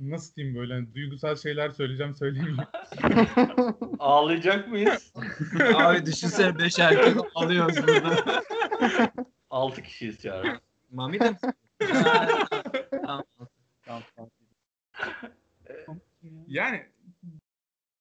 [0.00, 2.56] Nasıl diyeyim böyle hani duygusal şeyler söyleyeceğim söyleyeyim.
[3.98, 5.12] Ağlayacak mıyız?
[5.74, 8.42] abi düşünsene 5 erkek alıyoruz burada.
[9.50, 10.60] 6 kişiyiz Çağrı.
[10.90, 11.38] Mami de mi?
[11.92, 12.46] Ha, tamam.
[12.90, 13.48] Tamam, tamam.
[16.46, 16.86] Yani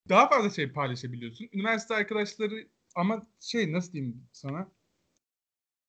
[0.09, 1.49] daha fazla şey paylaşabiliyorsun.
[1.53, 4.71] Üniversite arkadaşları ama şey nasıl diyeyim sana?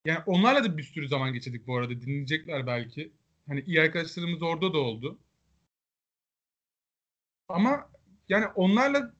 [0.04, 2.00] Yani onlarla da bir sürü zaman geçirdik bu arada.
[2.00, 3.12] Dinleyecekler belki.
[3.48, 5.18] Hani iyi arkadaşlarımız orada da oldu.
[7.48, 7.90] Ama
[8.28, 9.14] yani onlarla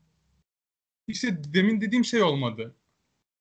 [1.09, 2.77] işte demin dediğim şey olmadı.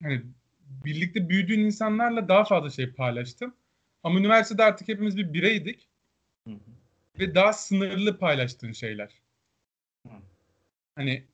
[0.03, 0.23] Hani
[0.59, 3.55] birlikte büyüdüğün insanlarla daha fazla şey paylaştım.
[4.03, 5.89] Ama üniversitede artık hepimiz bir bireydik.
[6.47, 6.78] Hı hı.
[7.19, 9.21] Ve daha sınırlı paylaştığın şeyler.
[10.95, 11.27] Hani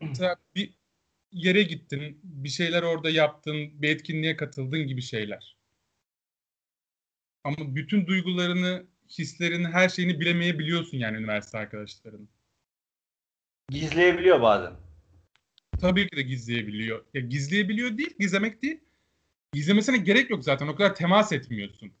[0.00, 0.74] mesela bir
[1.32, 5.56] yere gittin, bir şeyler orada yaptın, bir etkinliğe katıldın gibi şeyler.
[7.44, 8.86] Ama bütün duygularını,
[9.18, 12.28] hislerini, her şeyini bilemeyebiliyorsun yani üniversite arkadaşların.
[13.68, 14.72] Gizleyebiliyor bazen.
[15.80, 17.04] Tabii ki de gizleyebiliyor.
[17.14, 18.80] Ya gizleyebiliyor değil, gizlemek değil.
[19.52, 20.68] Gizlemesine gerek yok zaten.
[20.68, 21.92] O kadar temas etmiyorsun.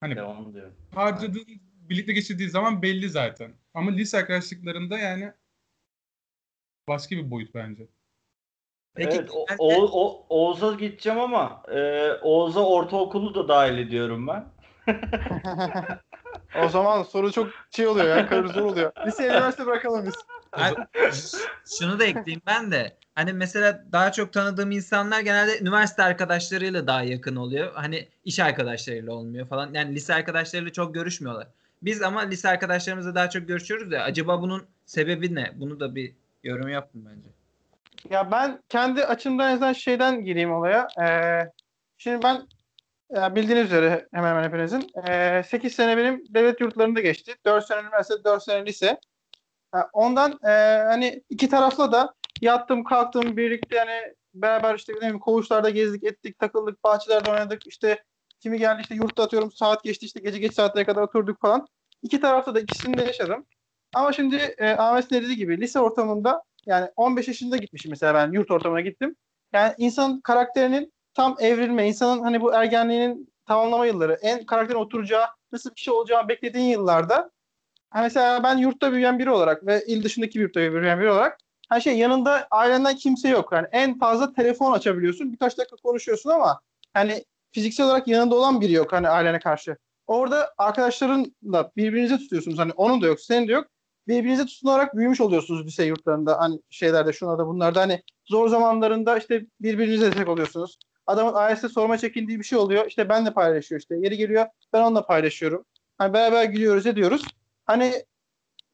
[0.00, 0.74] Hani Devam diyorum.
[0.94, 1.46] harcadığın,
[1.80, 3.52] birlikte geçirdiği zaman belli zaten.
[3.74, 5.32] Ama lise arkadaşlıklarında yani
[6.88, 7.86] başka bir boyut bence.
[8.94, 14.46] Peki, evet, o, o, o- Oğuz'a gideceğim ama e, Oğuz'a ortaokulu da dahil ediyorum ben.
[16.64, 18.28] o zaman soru çok şey oluyor ya.
[18.28, 18.92] Karı zor oluyor.
[19.06, 20.14] Lise üniversite bırakalım biz.
[20.52, 20.74] Abi,
[21.78, 22.96] şunu da ekleyeyim ben de.
[23.14, 27.72] Hani mesela daha çok tanıdığım insanlar genelde üniversite arkadaşlarıyla daha yakın oluyor.
[27.74, 29.74] Hani iş arkadaşlarıyla olmuyor falan.
[29.74, 31.46] Yani lise arkadaşlarıyla çok görüşmüyorlar.
[31.82, 34.02] Biz ama lise arkadaşlarımızla daha çok görüşüyoruz ya.
[34.02, 35.52] Acaba bunun sebebi ne?
[35.54, 36.12] Bunu da bir
[36.44, 37.28] yorum yapın bence.
[38.10, 40.88] Ya ben kendi açımdan en şeyden gireyim olaya.
[41.02, 41.50] Ee,
[41.98, 42.46] şimdi ben
[43.10, 47.34] ya bildiğiniz üzere hemen hemen hepinizin ee, 8 sene benim devlet yurtlarında geçti.
[47.44, 48.98] 4 sene üniversite, 4 sene lise.
[49.72, 50.48] Ha, ondan ee,
[50.86, 56.38] hani iki tarafla da yattım kalktım birlikte hani beraber işte ne bileyim koğuşlarda gezdik ettik
[56.38, 58.04] takıldık bahçelerde oynadık işte
[58.40, 61.66] kimi geldi işte yurtta atıyorum saat geçti işte gece geç saatlere kadar oturduk falan.
[62.02, 63.46] İki tarafta da ikisini de yaşadım.
[63.94, 68.50] Ama şimdi e, Ahmet'in dediği gibi lise ortamında yani 15 yaşında gitmişim mesela ben yurt
[68.50, 69.16] ortamına gittim.
[69.52, 75.70] Yani insan karakterinin tam evrilme, insanın hani bu ergenliğinin tamamlama yılları, en karakterin oturacağı, nasıl
[75.70, 77.30] bir şey olacağı beklediğin yıllarda
[77.90, 81.38] hani mesela ben yurtta büyüyen biri olarak ve il dışındaki bir yurtta büyüyen biri olarak
[81.68, 83.52] her şey yanında ailenden kimse yok.
[83.52, 85.32] Yani en fazla telefon açabiliyorsun.
[85.32, 86.60] Birkaç dakika konuşuyorsun ama
[86.94, 89.76] hani fiziksel olarak yanında olan biri yok hani ailene karşı.
[90.06, 92.58] Orada arkadaşlarınla birbirinize tutuyorsunuz.
[92.58, 93.66] Hani onun da yok, senin de yok
[94.08, 100.06] birbirinize tutunarak büyümüş oluyorsunuz lise yurtlarında hani şeylerde şunlarda bunlarda hani zor zamanlarında işte birbirinize
[100.06, 100.78] destek oluyorsunuz.
[101.06, 102.86] Adamın ailesi sorma çekindiği bir şey oluyor.
[102.86, 103.96] İşte ben de paylaşıyor işte.
[103.96, 105.64] Yeri geliyor ben onunla paylaşıyorum.
[105.98, 107.22] Hani beraber gülüyoruz ediyoruz.
[107.66, 107.92] Hani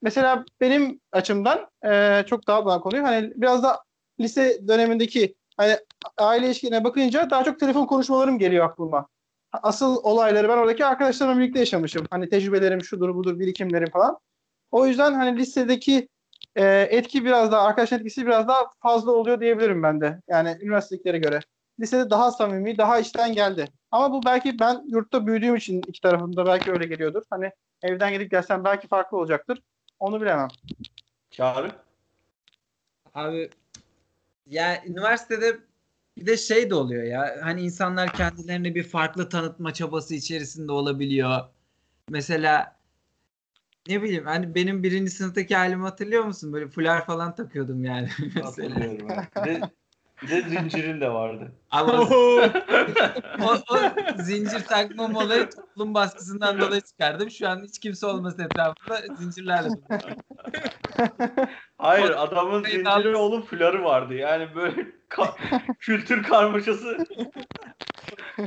[0.02, 3.78] mesela benim açımdan eee, çok daha bana konuyu hani biraz da
[4.20, 5.76] lise dönemindeki hani
[6.18, 9.06] aile ilişkilerine bakınca daha çok telefon konuşmalarım geliyor aklıma.
[9.52, 12.06] Asıl olayları ben oradaki arkadaşlarımla birlikte yaşamışım.
[12.10, 14.18] Hani tecrübelerim şudur budur birikimlerim falan.
[14.70, 16.08] O yüzden hani lisedeki
[16.56, 20.20] e, etki biraz daha arkadaş etkisi biraz daha fazla oluyor diyebilirim ben de.
[20.28, 21.40] Yani üniversitedekilere göre.
[21.80, 23.64] Lisede daha samimi, daha içten geldi.
[23.90, 27.22] Ama bu belki ben yurtta büyüdüğüm için iki tarafında belki öyle geliyordur.
[27.30, 27.50] Hani
[27.82, 29.62] evden gidip gelsem belki farklı olacaktır.
[29.98, 30.48] Onu bilemem.
[31.30, 31.72] Çağrı.
[33.14, 33.50] Abi
[34.46, 35.58] ya üniversitede
[36.18, 37.36] bir de şey de oluyor ya.
[37.42, 41.40] Hani insanlar kendilerini bir farklı tanıtma çabası içerisinde olabiliyor.
[42.08, 42.76] Mesela
[43.88, 46.52] ne bileyim hani benim birinci sınıftaki halimi hatırlıyor musun?
[46.52, 48.08] Böyle fular falan takıyordum yani.
[48.42, 49.08] Hatırlıyorum.
[50.22, 51.52] Bir de, zincirin de vardı.
[51.70, 52.14] Ama o,
[53.42, 53.76] o, o
[54.22, 57.30] zincir takmam olayı toplum baskısından dolayı çıkardım.
[57.30, 59.68] Şu an hiç kimse olmasın etrafında zincirlerle.
[61.78, 64.14] Hayır adamın zinciri olup fuları vardı.
[64.14, 67.06] Yani böyle ka- kültür karmaşası.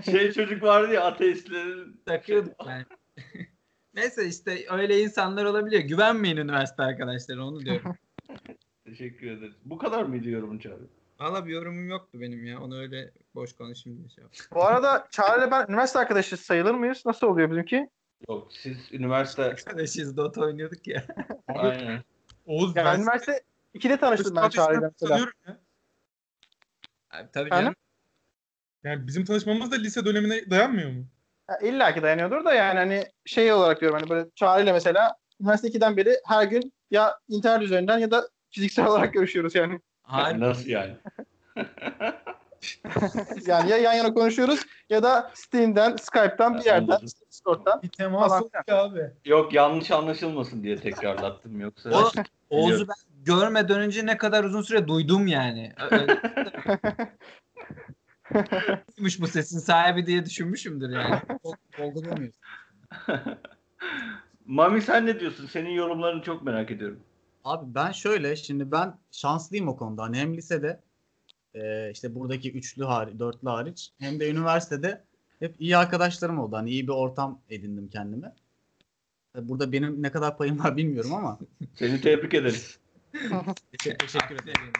[0.05, 2.01] şey çocuk vardı ya ateistlerin.
[2.05, 2.85] takıyordum yani.
[3.93, 5.81] Neyse işte öyle insanlar olabiliyor.
[5.81, 7.95] Güvenmeyin üniversite arkadaşlar onu diyorum.
[8.85, 9.55] Teşekkür ederiz.
[9.65, 10.87] Bu kadar mıydı yorumun Çağrı?
[11.19, 12.61] Valla bir yorumum yoktu benim ya.
[12.61, 14.45] Onu öyle boş konuşayım diye şey yaptım.
[14.55, 17.03] Bu arada Çağrı'yla ben üniversite arkadaşı sayılır mıyız?
[17.05, 17.89] Nasıl oluyor bizimki?
[18.29, 19.43] Yok siz üniversite...
[19.43, 21.05] Arkadaşız Dota oynuyorduk ya.
[21.47, 22.03] Aynen.
[22.45, 23.43] Oğuz Ya ben üniversite
[23.75, 25.17] 2'de tanıştım ben Çağrı'yla mesela.
[25.17, 25.57] ya.
[27.11, 27.75] Abi, tabii canım.
[28.83, 31.05] Yani bizim tanışmamız da lise dönemine dayanmıyor mu?
[31.49, 35.67] Ya İlla ki dayanıyordur da yani hani şey olarak diyorum hani böyle Çağrı'yla mesela üniversite
[35.67, 39.79] 2'den beri her gün ya internet üzerinden ya da fiziksel olarak görüşüyoruz yani.
[40.05, 40.39] Hayır.
[40.39, 40.95] Nasıl yani?
[43.47, 46.99] Yani ya yan yana konuşuyoruz ya da Steam'den, Skype'tan bir yerden.
[47.29, 47.81] Discord'dan.
[47.81, 49.11] Bir temas oluyor abi.
[49.25, 51.89] Yok yanlış anlaşılmasın diye tekrarlattım yoksa.
[51.89, 52.11] O,
[52.49, 55.73] Oğuz'u ben görmeden önce ne kadar uzun süre duydum yani.
[58.95, 61.21] Kimmiş bu sesin sahibi diye düşünmüşümdür yani.
[61.79, 62.41] Olgulamıyorsun.
[64.45, 65.47] Mami sen ne diyorsun?
[65.47, 66.99] Senin yorumlarını çok merak ediyorum.
[67.45, 70.03] Abi ben şöyle şimdi ben şanslıyım o konuda.
[70.03, 70.81] Hani hem lisede
[71.53, 75.03] e, işte buradaki üçlü hariç, dörtlü hariç hem de üniversitede
[75.39, 76.55] hep iyi arkadaşlarım oldu.
[76.55, 78.35] Hani iyi bir ortam edindim kendime.
[79.33, 81.39] Tabii Burada benim ne kadar payım var bilmiyorum ama
[81.75, 82.79] Seni tebrik ederiz.
[83.71, 84.73] teşekkür, teşekkür ederim.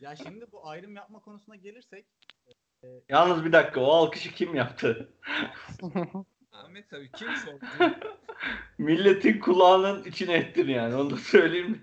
[0.00, 2.04] Ya şimdi bu ayrım yapma konusuna gelirsek
[3.08, 5.08] Yalnız bir dakika o alkışı kim yaptı?
[6.52, 7.64] Ahmet tabii kim sordu?
[8.78, 11.82] Milletin kulağının içine ettin yani onu da söyleyeyim.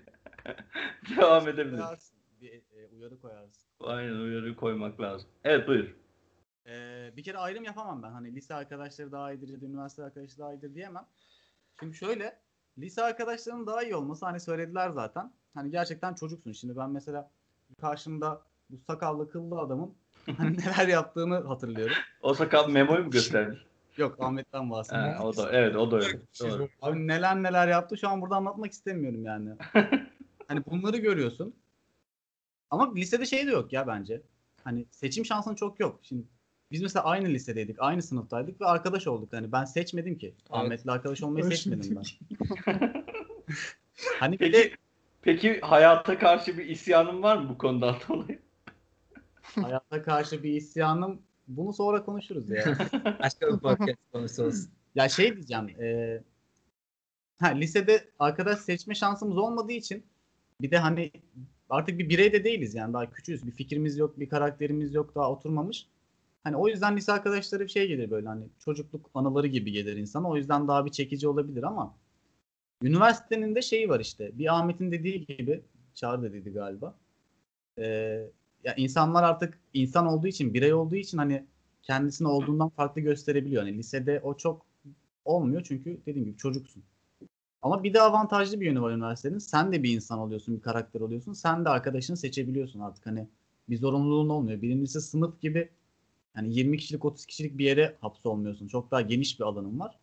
[1.16, 1.80] Devam edebiliriz.
[1.80, 3.68] koyarsın, bir e, uyarı koyarsın.
[3.80, 5.28] Aynen uyarı koymak lazım.
[5.44, 5.94] Evet buyur.
[6.66, 8.10] Ee, bir kere ayrım yapamam ben.
[8.10, 11.06] Hani lise arkadaşları daha iyidir ya da üniversite arkadaşı daha iyidir diyemem.
[11.80, 12.38] Şimdi şöyle
[12.78, 15.32] lise arkadaşlarının daha iyi olması hani söylediler zaten.
[15.54, 16.52] Hani gerçekten çocuksun.
[16.52, 17.30] Şimdi ben mesela
[17.80, 19.94] karşımda bu sakallı kıllı adamın
[20.36, 21.96] hani neler yaptığını hatırlıyorum.
[22.22, 23.58] O sakal memoyu mu gösterdi?
[24.00, 25.20] Yok Ahmet'ten Ha, bahsediyorum.
[25.24, 26.20] o da evet o da öyle.
[26.32, 26.68] Şey Doğru.
[26.82, 29.50] Abi neler neler yaptı şu an burada anlatmak istemiyorum yani.
[30.48, 31.54] hani bunları görüyorsun.
[32.70, 34.22] Ama lisede şey de yok ya bence.
[34.64, 36.00] Hani seçim şansın çok yok.
[36.02, 36.24] Şimdi
[36.70, 39.32] biz mesela aynı lisedeydik, aynı sınıftaydık ve arkadaş olduk.
[39.32, 40.34] Hani ben seçmedim ki.
[40.50, 42.04] Ahmet'le arkadaş olmayı seçmedim ben.
[44.20, 44.76] Hani bir de Peki
[45.22, 48.38] peki hayata karşı bir isyanın var mı bu konudan dolayı?
[49.42, 51.22] hayata karşı bir isyanım
[51.56, 52.64] bunu sonra konuşuruz ya.
[53.20, 54.70] Başka bir podcast konusu olsun.
[54.94, 55.68] Ya şey diyeceğim.
[55.80, 56.20] E,
[57.38, 60.04] ha, lisede arkadaş seçme şansımız olmadığı için
[60.60, 61.10] bir de hani
[61.70, 63.46] artık bir birey de değiliz yani daha küçüğüz.
[63.46, 65.86] Bir fikrimiz yok, bir karakterimiz yok daha oturmamış.
[66.44, 70.28] Hani o yüzden lise arkadaşları bir şey gelir böyle hani çocukluk anıları gibi gelir insana.
[70.28, 71.94] O yüzden daha bir çekici olabilir ama
[72.82, 74.38] üniversitenin de şeyi var işte.
[74.38, 75.62] Bir Ahmet'in dediği gibi
[75.94, 76.94] Çağrı da dedi galiba.
[77.78, 78.30] Ee,
[78.64, 81.44] ya insanlar artık insan olduğu için, birey olduğu için hani
[81.82, 83.62] kendisini olduğundan farklı gösterebiliyor.
[83.62, 84.66] Hani lisede o çok
[85.24, 86.82] olmuyor çünkü dediğim gibi çocuksun.
[87.62, 89.38] Ama bir de avantajlı bir yönü var üniversitenin.
[89.38, 91.32] Sen de bir insan oluyorsun, bir karakter oluyorsun.
[91.32, 93.06] Sen de arkadaşını seçebiliyorsun artık.
[93.06, 93.28] Hani
[93.68, 94.62] bir zorunluluğun olmuyor.
[94.62, 95.68] Birincisi sınıf gibi
[96.36, 98.68] yani 20 kişilik 30 kişilik bir yere hapsolmuyorsun.
[98.68, 99.98] Çok daha geniş bir alanın var.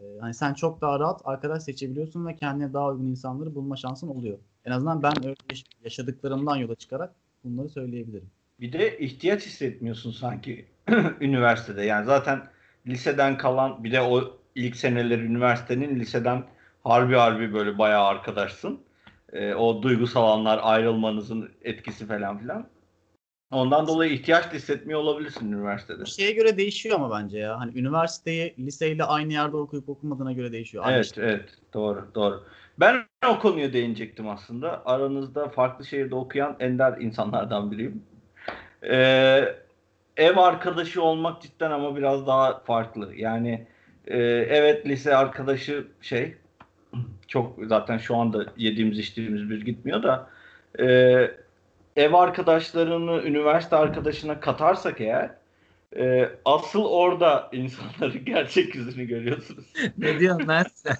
[0.00, 4.08] Ee, hani sen çok daha rahat arkadaş seçebiliyorsun ve kendine daha uygun insanları bulma şansın
[4.08, 4.38] oluyor.
[4.64, 7.14] En azından ben öyle yaş- yaşadıklarımdan yola çıkarak
[7.44, 8.30] bunları söyleyebilirim.
[8.60, 10.64] Bir de ihtiyaç hissetmiyorsun sanki
[11.20, 11.82] üniversitede.
[11.82, 12.42] Yani zaten
[12.86, 16.44] liseden kalan bir de o ilk seneleri üniversitenin liseden
[16.84, 18.80] harbi harbi böyle bayağı arkadaşsın.
[19.32, 22.66] Ee, o duygusal anlar ayrılmanızın etkisi falan filan.
[23.50, 26.04] Ondan dolayı ihtiyaç hissetmiyor olabilirsin üniversitede.
[26.06, 27.60] Şeye göre değişiyor ama bence ya.
[27.60, 30.84] Hani üniversiteyi liseyle aynı yerde okuyup okumadığına göre değişiyor.
[30.86, 31.24] Aynı Evet, şey.
[31.24, 31.48] evet.
[31.74, 32.44] Doğru, doğru.
[32.78, 34.82] Ben o konuya değinecektim aslında.
[34.86, 38.02] Aranızda farklı şehirde okuyan ender insanlardan biriyim.
[38.82, 39.54] Ee,
[40.16, 43.14] ev arkadaşı olmak cidden ama biraz daha farklı.
[43.14, 43.66] Yani
[44.06, 44.18] e,
[44.48, 46.36] evet lise arkadaşı şey
[47.28, 50.30] çok zaten şu anda yediğimiz içtiğimiz bir gitmiyor da
[50.80, 50.86] e,
[51.96, 55.30] ev arkadaşlarını üniversite arkadaşına katarsak eğer
[55.96, 59.64] e, asıl orada insanların gerçek yüzünü görüyorsunuz.
[59.98, 60.96] ne diyorsun lan sen?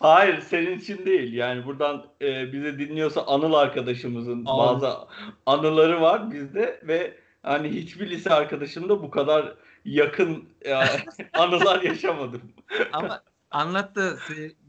[0.00, 1.32] Hayır senin için değil.
[1.32, 4.58] Yani buradan e, bizi dinliyorsa Anıl arkadaşımızın Anıl.
[4.58, 4.92] bazı
[5.46, 9.54] anıları var bizde ve hani hiçbir lise arkadaşımda bu kadar
[9.84, 10.74] yakın e,
[11.32, 12.42] anılar yaşamadım.
[12.92, 14.12] Ama anlat da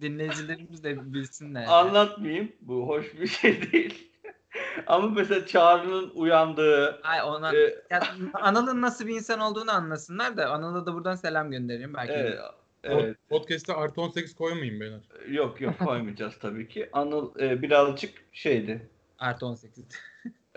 [0.01, 1.65] dinleyicilerimiz de bilsinler.
[1.67, 2.51] Anlatmayayım.
[2.61, 4.11] Bu hoş bir şey değil.
[4.87, 8.01] Ama mesela Çağrı'nın uyandığı Ay ona e, ya,
[8.33, 12.13] Anıl'ın nasıl bir insan olduğunu anlasınlar da Anıl'a da buradan selam göndereyim belki.
[12.13, 12.39] evet,
[12.83, 15.01] evet, Podcast'te artı 18 koyamayayım beyler.
[15.29, 16.89] yok yok koymayacağız tabii ki.
[16.93, 18.89] Anıl e, birazcık şeydi.
[19.19, 19.85] Artı 18.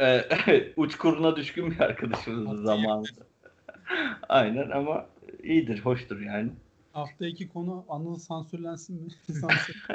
[0.00, 0.24] E,
[0.76, 3.26] uçkuruna düşkün bir arkadaşımızdı Hatta zamanında.
[4.28, 5.06] Aynen ama
[5.42, 6.50] iyidir, hoştur yani.
[6.92, 9.10] Hafta iki konu Anıl sansürlensin mi?
[9.40, 9.86] Sansür.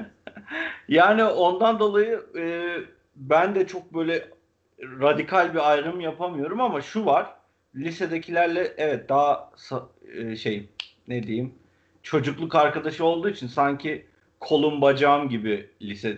[0.87, 2.43] Yani ondan dolayı e,
[3.15, 4.29] ben de çok böyle
[4.81, 7.35] radikal bir ayrım yapamıyorum ama şu var.
[7.75, 9.51] Lisedekilerle evet daha
[10.13, 10.69] e, şey
[11.07, 11.53] ne diyeyim
[12.03, 14.05] çocukluk arkadaşı olduğu için sanki
[14.39, 16.17] kolum bacağım gibi lise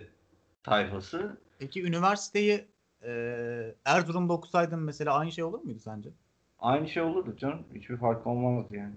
[0.62, 1.36] tayfası.
[1.58, 2.64] Peki üniversiteyi
[3.02, 6.10] e, Erzurum'da okusaydın mesela aynı şey olur muydu sence?
[6.58, 7.64] Aynı şey olurdu canım.
[7.74, 8.94] Hiçbir fark olmaz yani.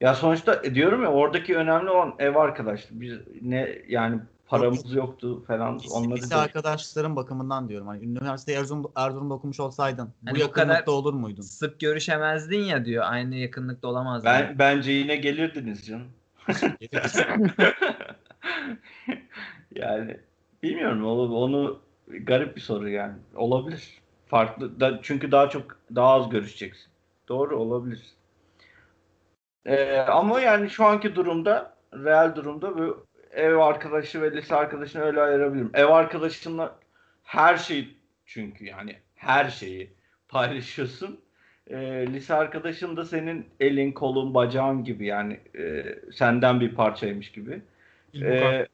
[0.00, 3.00] Ya sonuçta e, diyorum ya oradaki önemli olan ev arkadaşlığı.
[3.00, 4.20] Biz ne yani
[4.50, 6.42] paramız yoktu falan Lise, onları lise değil.
[6.42, 7.86] arkadaşların bakımından diyorum.
[7.86, 11.42] Hani üniversiteyi Erzurum'da, Erzurum'da okumuş olsaydın bu Hani bu yakınlıkta kadar- olur muydun?
[11.42, 13.04] Sık görüşemezdin ya diyor.
[13.08, 14.26] Aynı yakınlıkta olamazdın.
[14.30, 16.08] Ben bence yine gelirdiniz canım.
[19.74, 20.16] yani
[20.62, 21.78] bilmiyorum onu, onu
[22.08, 23.14] garip bir soru yani.
[23.34, 24.00] Olabilir.
[24.26, 26.86] Farklı da, çünkü daha çok daha az görüşeceksin.
[27.28, 28.02] Doğru olabilir.
[29.66, 35.20] Ee, ama yani şu anki durumda real durumda bu ev arkadaşı ve lise arkadaşını öyle
[35.20, 35.70] ayırabilirim.
[35.74, 36.78] Ev arkadaşınla
[37.22, 39.90] her şeyi çünkü yani her şeyi
[40.28, 41.20] paylaşıyorsun.
[41.66, 47.62] Ee, lise arkadaşın da senin elin, kolun, bacağın gibi yani e, senden bir parçaymış gibi.
[48.14, 48.66] Ee,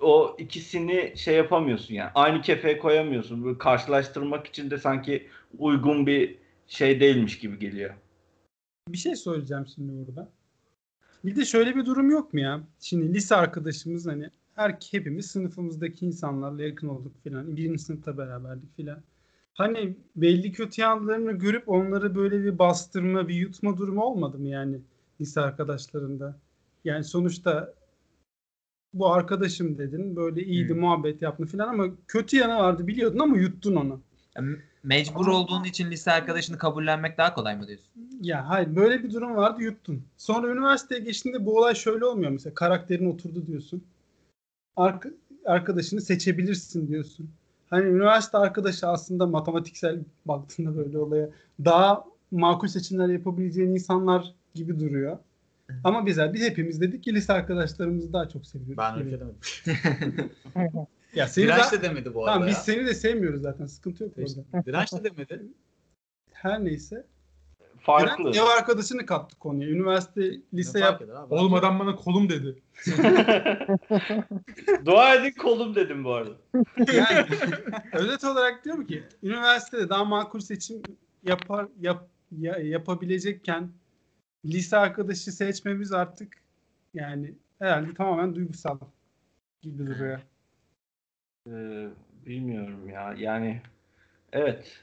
[0.00, 2.10] o ikisini şey yapamıyorsun yani.
[2.14, 3.44] Aynı kefeye koyamıyorsun.
[3.44, 7.94] Böyle karşılaştırmak için de sanki uygun bir şey değilmiş gibi geliyor.
[8.88, 10.28] bir şey söyleyeceğim şimdi burada.
[11.24, 12.60] Bir de şöyle bir durum yok mu ya?
[12.80, 17.56] Şimdi lise arkadaşımız hani her hepimiz sınıfımızdaki insanlarla yakın olduk filan.
[17.56, 19.02] Birinci sınıfta beraberdik filan.
[19.54, 24.80] Hani belli kötü yanlarını görüp onları böyle bir bastırma, bir yutma durumu olmadı mı yani
[25.20, 26.38] lise arkadaşlarında?
[26.84, 27.74] Yani sonuçta
[28.94, 30.16] bu arkadaşım dedin.
[30.16, 30.80] Böyle iyiydi Hmm.
[30.80, 34.00] muhabbet yaptın falan ama kötü yanı vardı biliyordun ama yuttun onu.
[34.36, 37.90] Yani mecbur olduğun için lise arkadaşını kabullenmek daha kolay mı diyorsun?
[38.20, 40.02] Ya hayır böyle bir durum vardı yuttun.
[40.16, 43.84] Sonra üniversiteye geçtiğinde bu olay şöyle olmuyor mesela karakterin oturdu diyorsun.
[44.76, 45.10] Arka,
[45.44, 47.30] arkadaşını seçebilirsin diyorsun.
[47.70, 51.28] Hani üniversite arkadaşı aslında matematiksel baktığında böyle olaya
[51.64, 55.18] daha makul seçimler yapabileceğin insanlar gibi duruyor.
[55.84, 58.78] Ama bize biz hepimiz dedik ki lise arkadaşlarımızı daha çok seviyoruz.
[58.78, 59.36] Ben öyle demedim.
[61.14, 62.62] Ya seni Direnç de, de demedi bu arada tamam biz ya.
[62.62, 63.66] seni de sevmiyoruz zaten.
[63.66, 64.66] Sıkıntı yok İşte, orada.
[64.66, 65.42] Direnç de demedi.
[66.32, 67.06] Her neyse.
[67.80, 68.30] Farklı.
[68.30, 69.68] Ev arkadaşını kattık konuya.
[69.70, 71.02] Üniversite, lise Ne yap.
[71.30, 72.62] adam bana kolum dedi.
[74.84, 76.34] Dua edin kolum dedim bu arada.
[76.92, 77.26] Yani
[77.92, 80.82] özet olarak diyorum ki üniversitede daha makul seçim
[81.22, 82.08] yapar yap,
[82.38, 83.70] ya- yapabilecekken
[84.44, 86.36] lise arkadaşı seçmemiz artık
[86.94, 88.78] yani herhalde tamamen duygusal
[89.62, 90.20] gibi duruyor.
[91.48, 91.88] Ee,
[92.26, 93.14] bilmiyorum ya.
[93.18, 93.60] Yani
[94.32, 94.80] evet.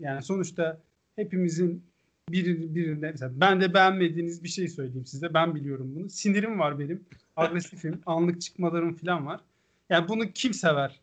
[0.00, 0.80] Yani sonuçta
[1.16, 1.84] hepimizin
[2.28, 5.34] biri, birine mesela ben de beğenmediğiniz bir şey söyleyeyim size.
[5.34, 6.10] Ben biliyorum bunu.
[6.10, 7.04] Sinirim var benim.
[7.36, 8.00] Agresifim.
[8.06, 9.40] anlık çıkmalarım falan var.
[9.90, 11.00] Yani bunu kim sever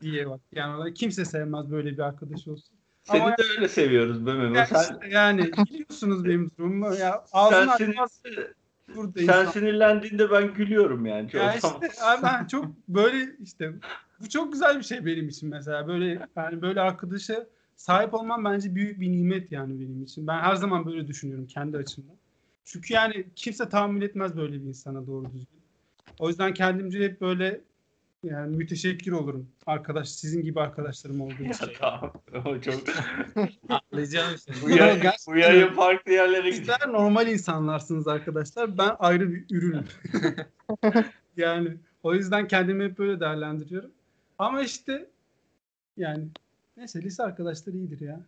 [0.00, 0.40] diye bak.
[0.52, 2.76] Yani kimse sevmez böyle bir arkadaş olsun.
[3.04, 4.56] Seni Ama- de öyle seviyoruz be Memo.
[4.56, 6.94] Ya Sen, işte yani biliyorsunuz benim durumumu.
[6.94, 8.52] Ya ağzını açmaz sinir-
[8.94, 11.30] burada sen sinirlendiğinde ben gülüyorum yani.
[11.30, 11.80] Çok Ya zaman.
[11.90, 13.72] işte abi ben çok böyle işte
[14.20, 15.88] bu çok güzel bir şey benim için mesela.
[15.88, 20.26] Böyle yani böyle arkadaşa sahip olmam bence büyük bir nimet yani benim için.
[20.26, 22.16] Ben her zaman böyle düşünüyorum kendi açımdan.
[22.64, 25.60] Çünkü yani kimse tahammül etmez böyle bir insana doğru düzgün.
[26.18, 27.60] O yüzden kendimce hep böyle
[28.26, 29.48] yani müteşekkir olurum.
[29.66, 31.68] Arkadaş sizin gibi arkadaşlarım olduğu Ya için.
[31.80, 32.12] tamam.
[32.44, 32.74] O çok
[33.68, 34.52] Atlayacağım işte.
[34.62, 36.76] bu, yayın, bu yayın farklı yerlere gidiyor.
[36.78, 38.78] Sizler normal insanlarsınız arkadaşlar.
[38.78, 39.84] Ben ayrı bir ürünüm.
[41.36, 43.90] yani o yüzden kendimi hep böyle değerlendiriyorum.
[44.38, 45.06] Ama işte
[45.96, 46.24] yani
[46.76, 48.20] neyse lise arkadaşlar iyidir ya.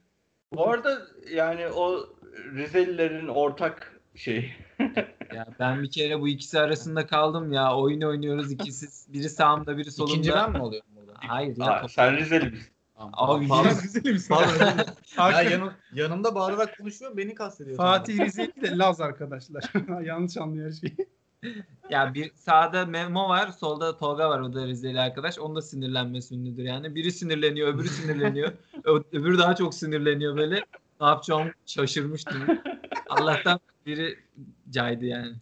[0.53, 2.07] Bu arada yani o
[2.55, 4.52] Rizelilerin ortak şey.
[5.34, 7.76] Ya ben bir kere bu ikisi arasında kaldım ya.
[7.76, 9.12] Oyun oynuyoruz ikisi.
[9.12, 10.12] Biri sağımda biri solumda.
[10.12, 11.12] İkinci ben mi oluyorum burada?
[11.14, 11.66] Hayır ya.
[11.66, 12.72] Aa, sen Rizeli misin?
[12.96, 13.44] Abi.
[13.44, 14.36] Biraz güzel misin?
[15.18, 17.76] Ya yanım, yanımda bağırarak konuşuyor beni kastediyor.
[17.76, 19.64] Fatih Rizeli de Laz arkadaşlar.
[20.04, 20.96] Yanlış anlıyor her şeyi.
[21.90, 25.38] Ya bir sağda Memo var, solda Tolga var o da Rizeli arkadaş.
[25.38, 26.94] Onun da sinirlenmesi ünlüdür yani.
[26.94, 28.52] Biri sinirleniyor, öbürü sinirleniyor.
[28.84, 30.64] Ö- öbürü daha çok sinirleniyor böyle.
[31.01, 32.42] Ne yapacağım şaşırmıştım.
[33.09, 34.18] Allah'tan biri
[34.70, 35.36] caydı yani.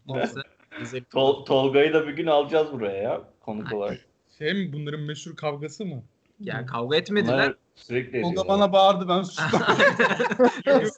[0.81, 4.01] Bize Tol- Tolga'yı da bir gün alacağız buraya ya konuk olarak.
[4.39, 6.03] Şey mi bunların meşhur kavgası mı?
[6.41, 7.35] yani kavga etmediler.
[7.35, 9.61] Bunlar sürekli Tolga bana bağırdı ben sustum.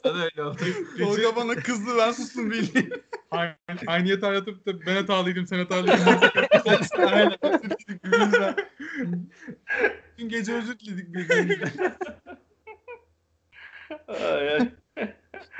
[0.03, 0.57] Sana öyle oldu.
[0.99, 2.93] Tolga bana kızdı ben sustum bildiğin.
[3.31, 3.55] Aynı,
[3.87, 5.99] aynı yatağa yatıp da ben hatalıydım sen hatalıydım.
[6.97, 7.35] Aynen.
[10.17, 11.95] Dün gece özür diledik birbirimizden.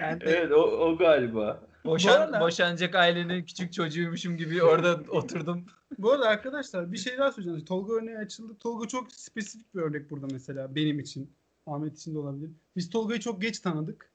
[0.02, 1.62] Ben de evet o, o galiba.
[1.86, 5.66] boşan, arada- boşanacak ailenin küçük çocuğuymuşum gibi orada oturdum.
[5.98, 7.66] Bu arada arkadaşlar bir şey daha söyleyeceğim.
[7.66, 8.58] Tolga örneği açıldı.
[8.60, 11.34] Tolga çok spesifik bir örnek burada mesela benim için.
[11.68, 12.52] Ahmet için de olabilir.
[12.76, 14.12] Biz Tolga'yı çok geç tanıdık.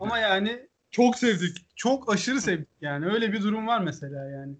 [0.00, 1.66] Ama yani Çok sevdik.
[1.76, 3.06] çok aşırı sevdik yani.
[3.06, 4.54] Öyle bir durum var mesela yani.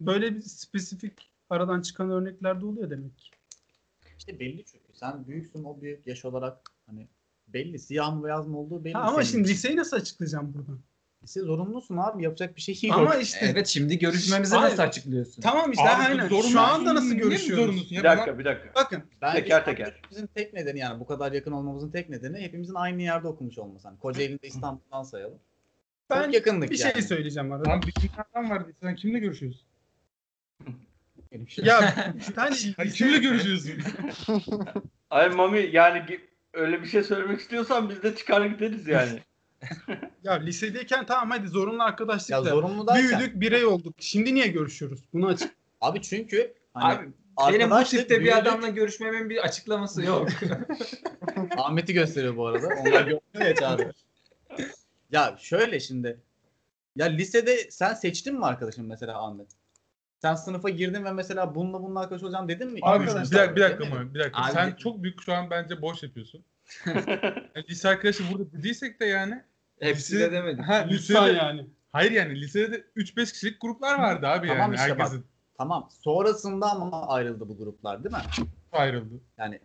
[0.00, 3.30] Böyle bir spesifik aradan çıkan örnekler de oluyor demek ki.
[4.18, 4.84] İşte belli çünkü.
[4.92, 7.08] Sen büyüksün o büyük yaş olarak hani
[7.48, 7.78] belli.
[7.78, 8.92] Siyah mı beyaz mı olduğu belli.
[8.92, 10.80] Ha, ama senin şimdi liseyi nasıl açıklayacağım buradan?
[11.22, 12.22] Lise zorunlusun abi.
[12.22, 12.98] Yapacak bir şey yok.
[12.98, 14.70] Ama işte Evet şimdi görüşmemizi Hayır.
[14.72, 15.42] nasıl açıklıyorsun?
[15.42, 16.28] tamam işte Abi, aynen.
[16.28, 17.64] zorunlu- Şu anda nasıl görüşüyoruz?
[17.64, 18.02] zorunlusun ya?
[18.02, 18.68] Bir dakika bir dakika.
[18.74, 19.86] Bakın Bence Teker teker.
[20.02, 23.88] Hepimizin tek nedeni yani bu kadar yakın olmamızın tek nedeni hepimizin aynı yerde okumuş olması.
[23.88, 25.38] Hani Kocaeli'nde İstanbul'dan sayalım.
[26.10, 26.92] ben Çok yakındık bir yani.
[26.92, 27.70] şey söyleyeceğim arada.
[27.70, 28.72] Lan bir kimlerden vardı?
[28.80, 29.62] Sen kimle görüşüyorsun?
[31.48, 32.32] Şey- ya işte
[32.76, 33.72] hani kimle görüşüyorsun?
[35.10, 36.06] Ay Mami yani
[36.54, 39.22] öyle bir şey söylemek istiyorsan biz de çıkar gideriz yani.
[40.24, 43.08] ya lisedeyken tamam hadi zorunlu arkadaşlık ya da zorunlu derken.
[43.08, 43.94] büyüdük birey olduk.
[43.98, 45.00] Şimdi niye görüşüyoruz?
[45.12, 45.54] Bunu açık.
[45.80, 50.28] Abi çünkü hani Abi benim bu tipte bir adamla görüşmemin bir açıklaması yok.
[51.56, 52.66] Ahmet'i gösteriyor bu arada.
[52.66, 53.92] Onlar görmüyor ya Çağrı.
[55.10, 56.20] Ya şöyle şimdi.
[56.96, 59.48] Ya lisede sen seçtin mi arkadaşın mesela Ahmet?
[60.24, 62.80] Sen sınıfa girdin ve mesela bununla bununla arkadaş olacağım dedin mi?
[62.82, 64.42] Abi bir, dakika, bir dakika ama bir dakika.
[64.42, 66.44] Abi- Sen çok büyük şu an bence boş yapıyorsun.
[66.86, 69.42] yani lise arkadaşı burada dediysek de yani.
[69.80, 70.64] Hepsi de demedim.
[70.64, 71.66] Ha, Lütfen lisede, yani.
[71.92, 74.74] Hayır yani lisede de 3-5 kişilik gruplar vardı abi Tamam yani.
[74.74, 74.98] işte bak.
[74.98, 75.24] Herkesin
[75.58, 75.88] Tamam.
[76.00, 78.22] Sonrasında ama ayrıldı bu gruplar değil mi?
[78.72, 79.14] ayrıldı.
[79.38, 79.60] Yani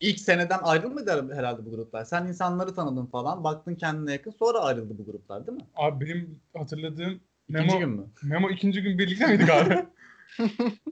[0.00, 2.04] ilk seneden ayrılmadı herhalde bu gruplar.
[2.04, 3.44] Sen insanları tanıdın falan.
[3.44, 4.30] Baktın kendine yakın.
[4.30, 5.64] Sonra ayrıldı bu gruplar değil mi?
[5.76, 7.20] Abi benim hatırladığım
[7.50, 8.06] İkinci Memo, gün mü?
[8.22, 9.86] Memo ikinci gün birlikte miydik abi?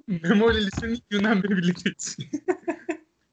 [0.22, 2.16] Memo ile lisenin ilk günden beri birlikteyiz.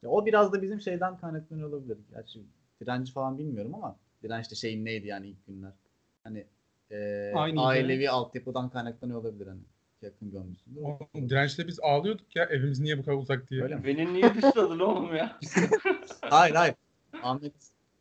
[0.02, 1.98] Ya o biraz da bizim şeyden kaynaklanıyor olabilir.
[2.10, 2.40] Gerçi
[2.80, 5.72] direnci falan bilmiyorum ama direnç de şeyin neydi yani ilk günler.
[6.24, 6.46] Hani
[6.90, 9.60] e, Aynı ailevi altyapıdan kaynaklanıyor olabilir hani.
[10.02, 10.80] Yakın görmüşsündür.
[10.80, 13.62] Oğlum, Dirençle biz ağlıyorduk ya evimiz niye bu kadar uzak diye.
[13.62, 13.84] Öyle mi?
[13.84, 15.38] Beni niye dışladın oğlum ya?
[16.20, 16.74] Hayır hayır.
[17.22, 17.54] Ahmet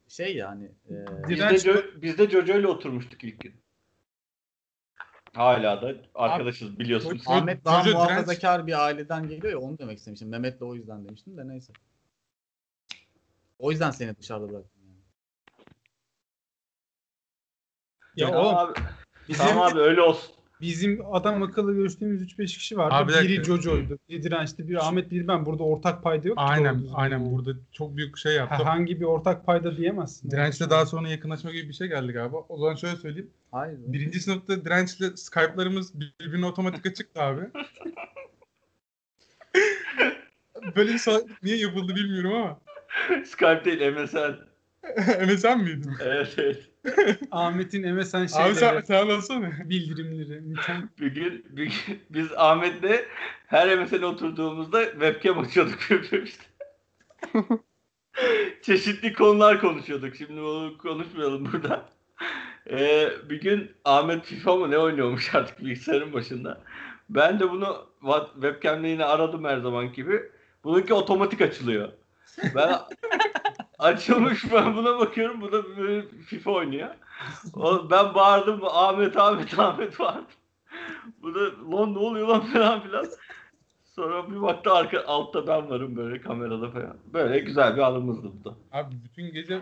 [0.07, 0.93] şey yani e,
[1.30, 3.53] Biz de, biz de Jojo ile oturmuştuk ilk gün.
[5.36, 7.18] Hala da arkadaşız biliyorsunuz.
[7.18, 10.30] Çocuk- Ahmet daha Çocuğu direnç- muhafazakar bir aileden geliyor ya onu demek istemiştim.
[10.30, 11.74] Mehmet de o yüzden demiştim de neyse.
[13.60, 14.72] O yüzden seni dışarıda bıraktım.
[14.88, 14.98] Yani.
[18.16, 18.74] Ya Tamam oğlum abi,
[19.30, 20.36] bizim, tamam abi öyle olsun.
[20.66, 22.95] Bizim adam akıllı görüştüğümüz 3-5 kişi vardı.
[22.95, 23.99] Abi biri Jojo'ydu.
[24.09, 24.68] Biri Direnç'ti.
[24.68, 25.11] Biri Ahmet.
[25.11, 25.45] Biri ben.
[25.45, 26.38] Burada ortak payda yok.
[26.38, 27.32] ki Aynen düzgün aynen yani.
[27.32, 28.55] burada çok büyük şey yaptı.
[28.55, 30.32] Herhangi bir ortak payda diyemezsin.
[30.32, 32.38] Direnç'le daha sonra yakınlaşma gibi bir şey geldi galiba.
[32.49, 33.30] O zaman şöyle söyleyeyim.
[33.51, 33.78] Hayır.
[33.88, 37.41] Birinci sınıfta Direnç'le Skype'larımız birbirine otomatik açıktı abi.
[40.76, 41.01] Böyle bir
[41.43, 42.59] niye yapıldı bilmiyorum ama.
[43.26, 44.55] Skype değil MSN.
[45.28, 45.92] MSN miydin?
[46.04, 46.70] Evet evet.
[47.32, 49.52] Ahmet'in MSN Abi şeyleri, sen, sen anlatsana.
[49.66, 50.42] bildirimleri.
[50.42, 50.88] Mükemmel.
[51.00, 53.06] Bir gün, bir gün biz Ahmet'le
[53.48, 56.34] her MSN'e oturduğumuzda webcam açıyorduk birbirimize.
[58.62, 60.16] Çeşitli konular konuşuyorduk.
[60.16, 61.86] Şimdi onu konuşmayalım burada.
[62.70, 66.62] Ee, bir gün Ahmet FIFA mı ne oynuyormuş artık bilgisayarın başında.
[67.10, 67.88] Ben de bunu
[68.42, 70.32] webcam'le yine aradım her zaman gibi.
[70.64, 71.92] Bununki otomatik açılıyor.
[72.56, 72.76] Ben
[73.80, 75.41] açılmış ben buna bakıyorum.
[75.41, 76.95] Bu da böyle FIFA oynuyor.
[77.53, 80.26] O- ben bağırdım Ahmet Ahmet Ahmet bağırdım.
[81.21, 81.39] Bu da
[81.78, 83.05] lan ne oluyor lan falan filan.
[83.84, 86.97] Sonra bir baktı arka altta ben varım böyle kamerada falan.
[87.13, 88.55] Böyle güzel bir anımızdı bu da.
[88.71, 89.61] Abi bütün gece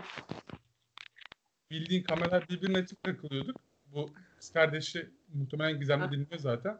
[1.70, 3.56] bildiğin kameralar birbirine açık takılıyorduk.
[3.94, 6.78] Bu kız kardeşi muhtemelen Gizem'de dinliyor zaten.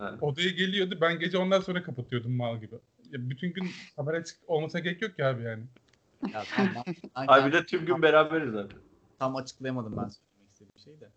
[0.00, 0.22] Evet.
[0.22, 0.98] Odaya geliyordu.
[1.00, 2.74] Ben gece ondan sonra kapatıyordum mal gibi.
[3.10, 5.64] Ya bütün gün kamera açık olmasına gerek yok ki abi yani.
[6.34, 8.78] Ya, tamam, ben, ben Ay bir de tüm gün beraberiz zaten.
[9.18, 11.08] tam açıklayamadım ben söylemek istediğim şeyi de.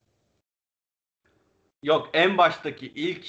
[1.84, 3.28] Yok en baştaki ilk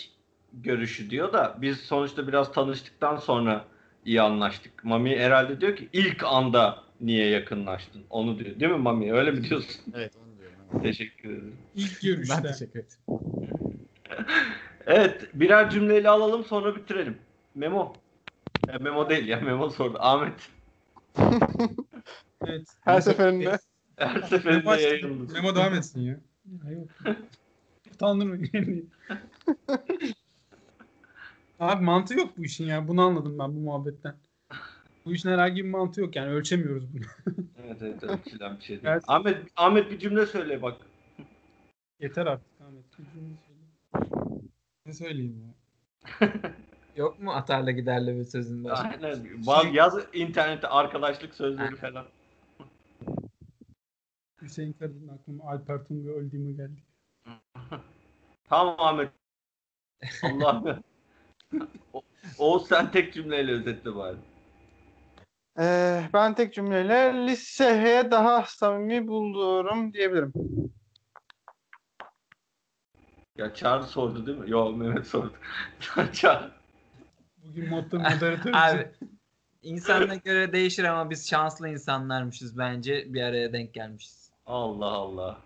[0.52, 3.64] görüşü diyor da biz sonuçta biraz tanıştıktan sonra
[4.04, 4.84] iyi anlaştık.
[4.84, 8.02] Mami herhalde diyor ki ilk anda niye yakınlaştın?
[8.10, 8.60] Onu diyor.
[8.60, 9.12] Değil mi Mami?
[9.14, 9.82] Öyle mi diyorsun?
[9.94, 10.56] Evet onu diyorum.
[10.72, 10.82] evet.
[10.82, 11.56] Teşekkür ederim.
[11.74, 12.42] İlk Ben görüşte.
[12.42, 13.20] teşekkür ederim.
[14.86, 17.18] Evet birer cümleyle alalım sonra bitirelim.
[17.54, 17.92] Memo.
[18.68, 19.96] Ya, memo değil ya Memo sordu.
[20.00, 20.48] Ahmet.
[22.46, 22.66] Evet.
[22.80, 23.58] Her seferinde.
[23.96, 25.32] Her seferinde yayınımız.
[25.32, 26.20] Memo devam etsin ya.
[26.64, 26.88] Ya yok.
[27.94, 28.90] Utandırmayın.
[31.60, 32.88] Abi mantığı yok bu işin ya.
[32.88, 34.14] Bunu anladım ben bu muhabbetten.
[35.04, 37.04] Bu işin herhangi bir mantığı yok yani ölçemiyoruz bunu.
[37.64, 38.26] Evet evet evet.
[38.26, 38.80] Bir bir şey değil.
[38.84, 39.04] Evet.
[39.06, 40.80] Ahmet, Ahmet bir cümle söyle bak.
[42.00, 42.84] Yeter artık Ahmet.
[44.86, 45.54] Ne söyleyeyim ya?
[46.96, 48.90] Yok mu atarla giderle bir sözün var?
[48.92, 49.46] Aynen.
[49.46, 52.06] Bak yaz internette arkadaşlık sözleri falan.
[54.42, 56.82] Hüseyin Karadan aklıma Alper Tunga öldüğümü geldi.
[58.48, 59.10] Tamam Ahmet.
[60.22, 60.66] Allah'ım.
[60.66, 60.80] ya.
[61.92, 62.02] O-
[62.38, 64.16] Oğuz sen tek cümleyle özetle bari.
[65.58, 70.32] Ee, ben tek cümleyle liseye daha samimi buluyorum diyebilirim.
[73.36, 74.50] Ya Çağrı sordu değil mi?
[74.50, 75.32] Yok Mehmet sordu.
[76.12, 76.50] Çağrı.
[77.50, 78.88] Bugün modda moderatör Abi
[79.62, 83.14] insana göre değişir ama biz şanslı insanlarmışız bence.
[83.14, 84.30] Bir araya denk gelmişiz.
[84.46, 85.38] Allah Allah.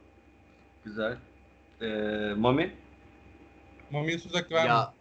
[0.85, 1.17] Güzel.
[1.81, 1.87] Ee,
[2.37, 2.75] Mami?
[3.91, 4.69] Mami'ye söz hakkı verme.
[4.69, 4.95] Ya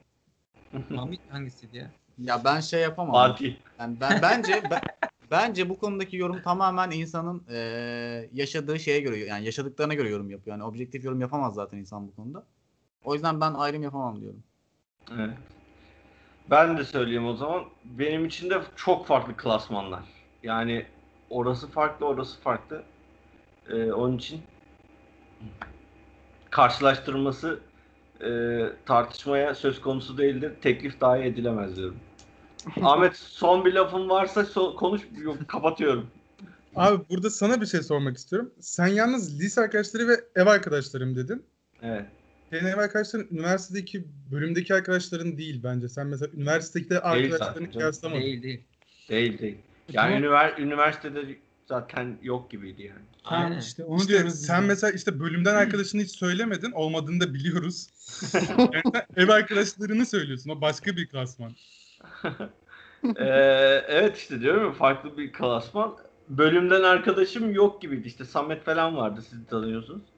[0.89, 1.91] Mami hangisiydi ya?
[2.17, 3.13] ya ben şey yapamam.
[3.13, 3.55] Fatih.
[3.79, 4.81] Yani ben bence ben-
[5.31, 7.57] bence bu konudaki yorum tamamen insanın e,
[8.33, 10.57] yaşadığı şeye göre yani yaşadıklarına göre yorum yapıyor.
[10.57, 12.45] Yani objektif yorum yapamaz zaten insan bu konuda.
[13.03, 14.43] O yüzden ben ayrım yapamam diyorum.
[15.11, 15.37] Evet.
[16.49, 17.63] Ben de söyleyeyim o zaman.
[17.83, 20.03] Benim için de çok farklı klasmanlar.
[20.43, 20.85] Yani
[21.29, 22.83] orası farklı, orası farklı.
[23.69, 24.41] Ee, onun için
[26.49, 27.59] karşılaştırılması
[28.21, 30.51] e, tartışmaya söz konusu değildir.
[30.61, 31.97] Teklif dahi edilemez diyorum.
[32.81, 35.01] Ahmet son bir lafın varsa so- konuş.
[35.21, 36.07] Yok, kapatıyorum.
[36.75, 38.53] Abi burada sana bir şey sormak istiyorum.
[38.59, 41.45] Sen yalnız lise arkadaşları ve ev arkadaşlarım dedin.
[41.81, 42.05] Evet.
[42.53, 45.89] Senin ev arkadaşların üniversitedeki bölümdeki arkadaşların değil bence.
[45.89, 48.21] Sen mesela üniversitedeki arkadaşlarını kıyaslamadın.
[48.21, 48.61] Değil değil.
[49.09, 49.57] Değil değil.
[49.89, 51.35] Yani ünivers- üniversitede
[51.65, 53.01] zaten yok gibiydi yani.
[53.23, 53.59] Aynen.
[53.59, 54.33] işte onu İşte diyoruz.
[54.35, 54.67] sen de.
[54.67, 56.71] mesela işte bölümden arkadaşını hiç söylemedin.
[56.71, 57.87] Olmadığını da biliyoruz.
[58.57, 58.81] yani
[59.17, 60.49] ev arkadaşlarını söylüyorsun.
[60.49, 61.51] O başka bir klasman.
[63.17, 65.97] Ee, evet işte diyorum ya farklı bir klasman.
[66.29, 68.07] Bölümden arkadaşım yok gibiydi.
[68.07, 70.12] İşte Samet falan vardı siz tanıyorsunuz.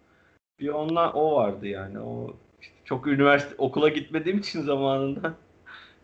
[0.59, 1.99] Bir onunla o vardı yani.
[1.99, 5.33] O işte Çok üniversite okula gitmediğim için zamanında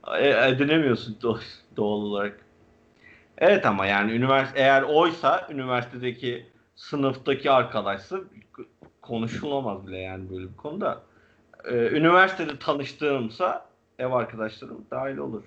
[0.19, 1.41] e- edinemiyorsun doğal,
[1.77, 2.39] olarak.
[3.37, 6.45] Evet ama yani üniversite eğer oysa üniversitedeki
[6.75, 8.19] sınıftaki arkadaşsa
[9.01, 11.03] konuşulamaz bile yani böyle bir konuda.
[11.65, 13.65] Ee, üniversitede tanıştığımsa
[13.99, 15.43] ev arkadaşlarım dahil olur.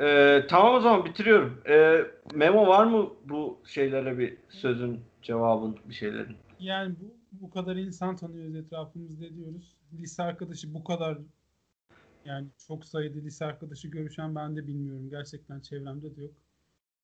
[0.00, 1.62] Ee, tamam o zaman bitiriyorum.
[1.68, 6.36] Ee, Memo var mı bu şeylere bir sözün, cevabın, bir şeylerin?
[6.60, 9.76] Yani bu bu kadar insan tanıyoruz etrafımızda diyoruz.
[9.92, 11.18] Lise arkadaşı bu kadar
[12.24, 15.10] yani çok sayıda lise arkadaşı görüşen ben de bilmiyorum.
[15.10, 16.34] Gerçekten çevremde de yok.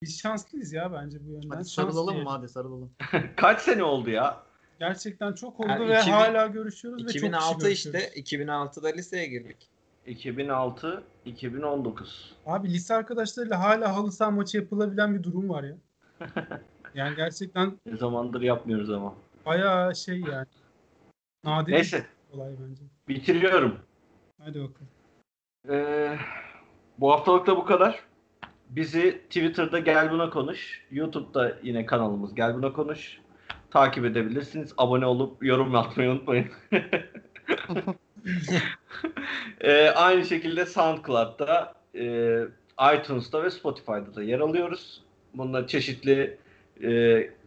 [0.02, 1.48] Biz şanslıyız ya bence bu yönden.
[1.48, 2.30] Hadi sarılalım mı?
[2.30, 2.90] Hadi sarılalım.
[3.36, 4.42] Kaç sene oldu ya?
[4.78, 7.90] Gerçekten çok oldu Yani ve 2000 hala görüşüyoruz ve çok kişi 2006 işte.
[7.90, 8.76] görüşüyoruz.
[8.76, 9.68] 2006'da liseye girdik.
[10.06, 12.34] 2006, 2019.
[12.46, 15.76] Abi lise arkadaşlarıyla hala halı saha maçı yapılabilen bir durum var ya.
[16.94, 19.14] Yani gerçekten Ne zamandır yapmıyoruz ama.
[19.46, 20.46] bayağı şey yani.
[21.44, 22.82] Nadir Neyse, olay bence.
[23.08, 23.78] bitiriyorum.
[24.42, 24.88] Hadi bakalım.
[25.70, 26.18] Ee,
[26.98, 28.00] bu haftalık da bu kadar.
[28.70, 33.18] Bizi Twitter'da Gel Buna Konuş, YouTube'da yine kanalımız Gel Buna Konuş.
[33.70, 34.74] Takip edebilirsiniz.
[34.78, 36.46] Abone olup yorum atmayı unutmayın.
[39.60, 42.42] Ee, aynı şekilde SoundCloud'da, e,
[42.96, 45.02] iTunes'ta ve Spotify'da da yer alıyoruz.
[45.34, 46.38] Bununla çeşitli
[46.82, 46.90] e,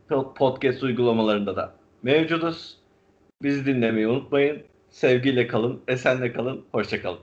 [0.09, 2.77] po- podcast uygulamalarında da mevcuduz.
[3.43, 4.63] Bizi dinlemeyi unutmayın.
[4.89, 7.19] Sevgiyle kalın, esenle kalın, hoşça kalın.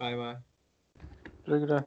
[0.00, 0.36] Bay bay.
[1.46, 1.84] Güle güle.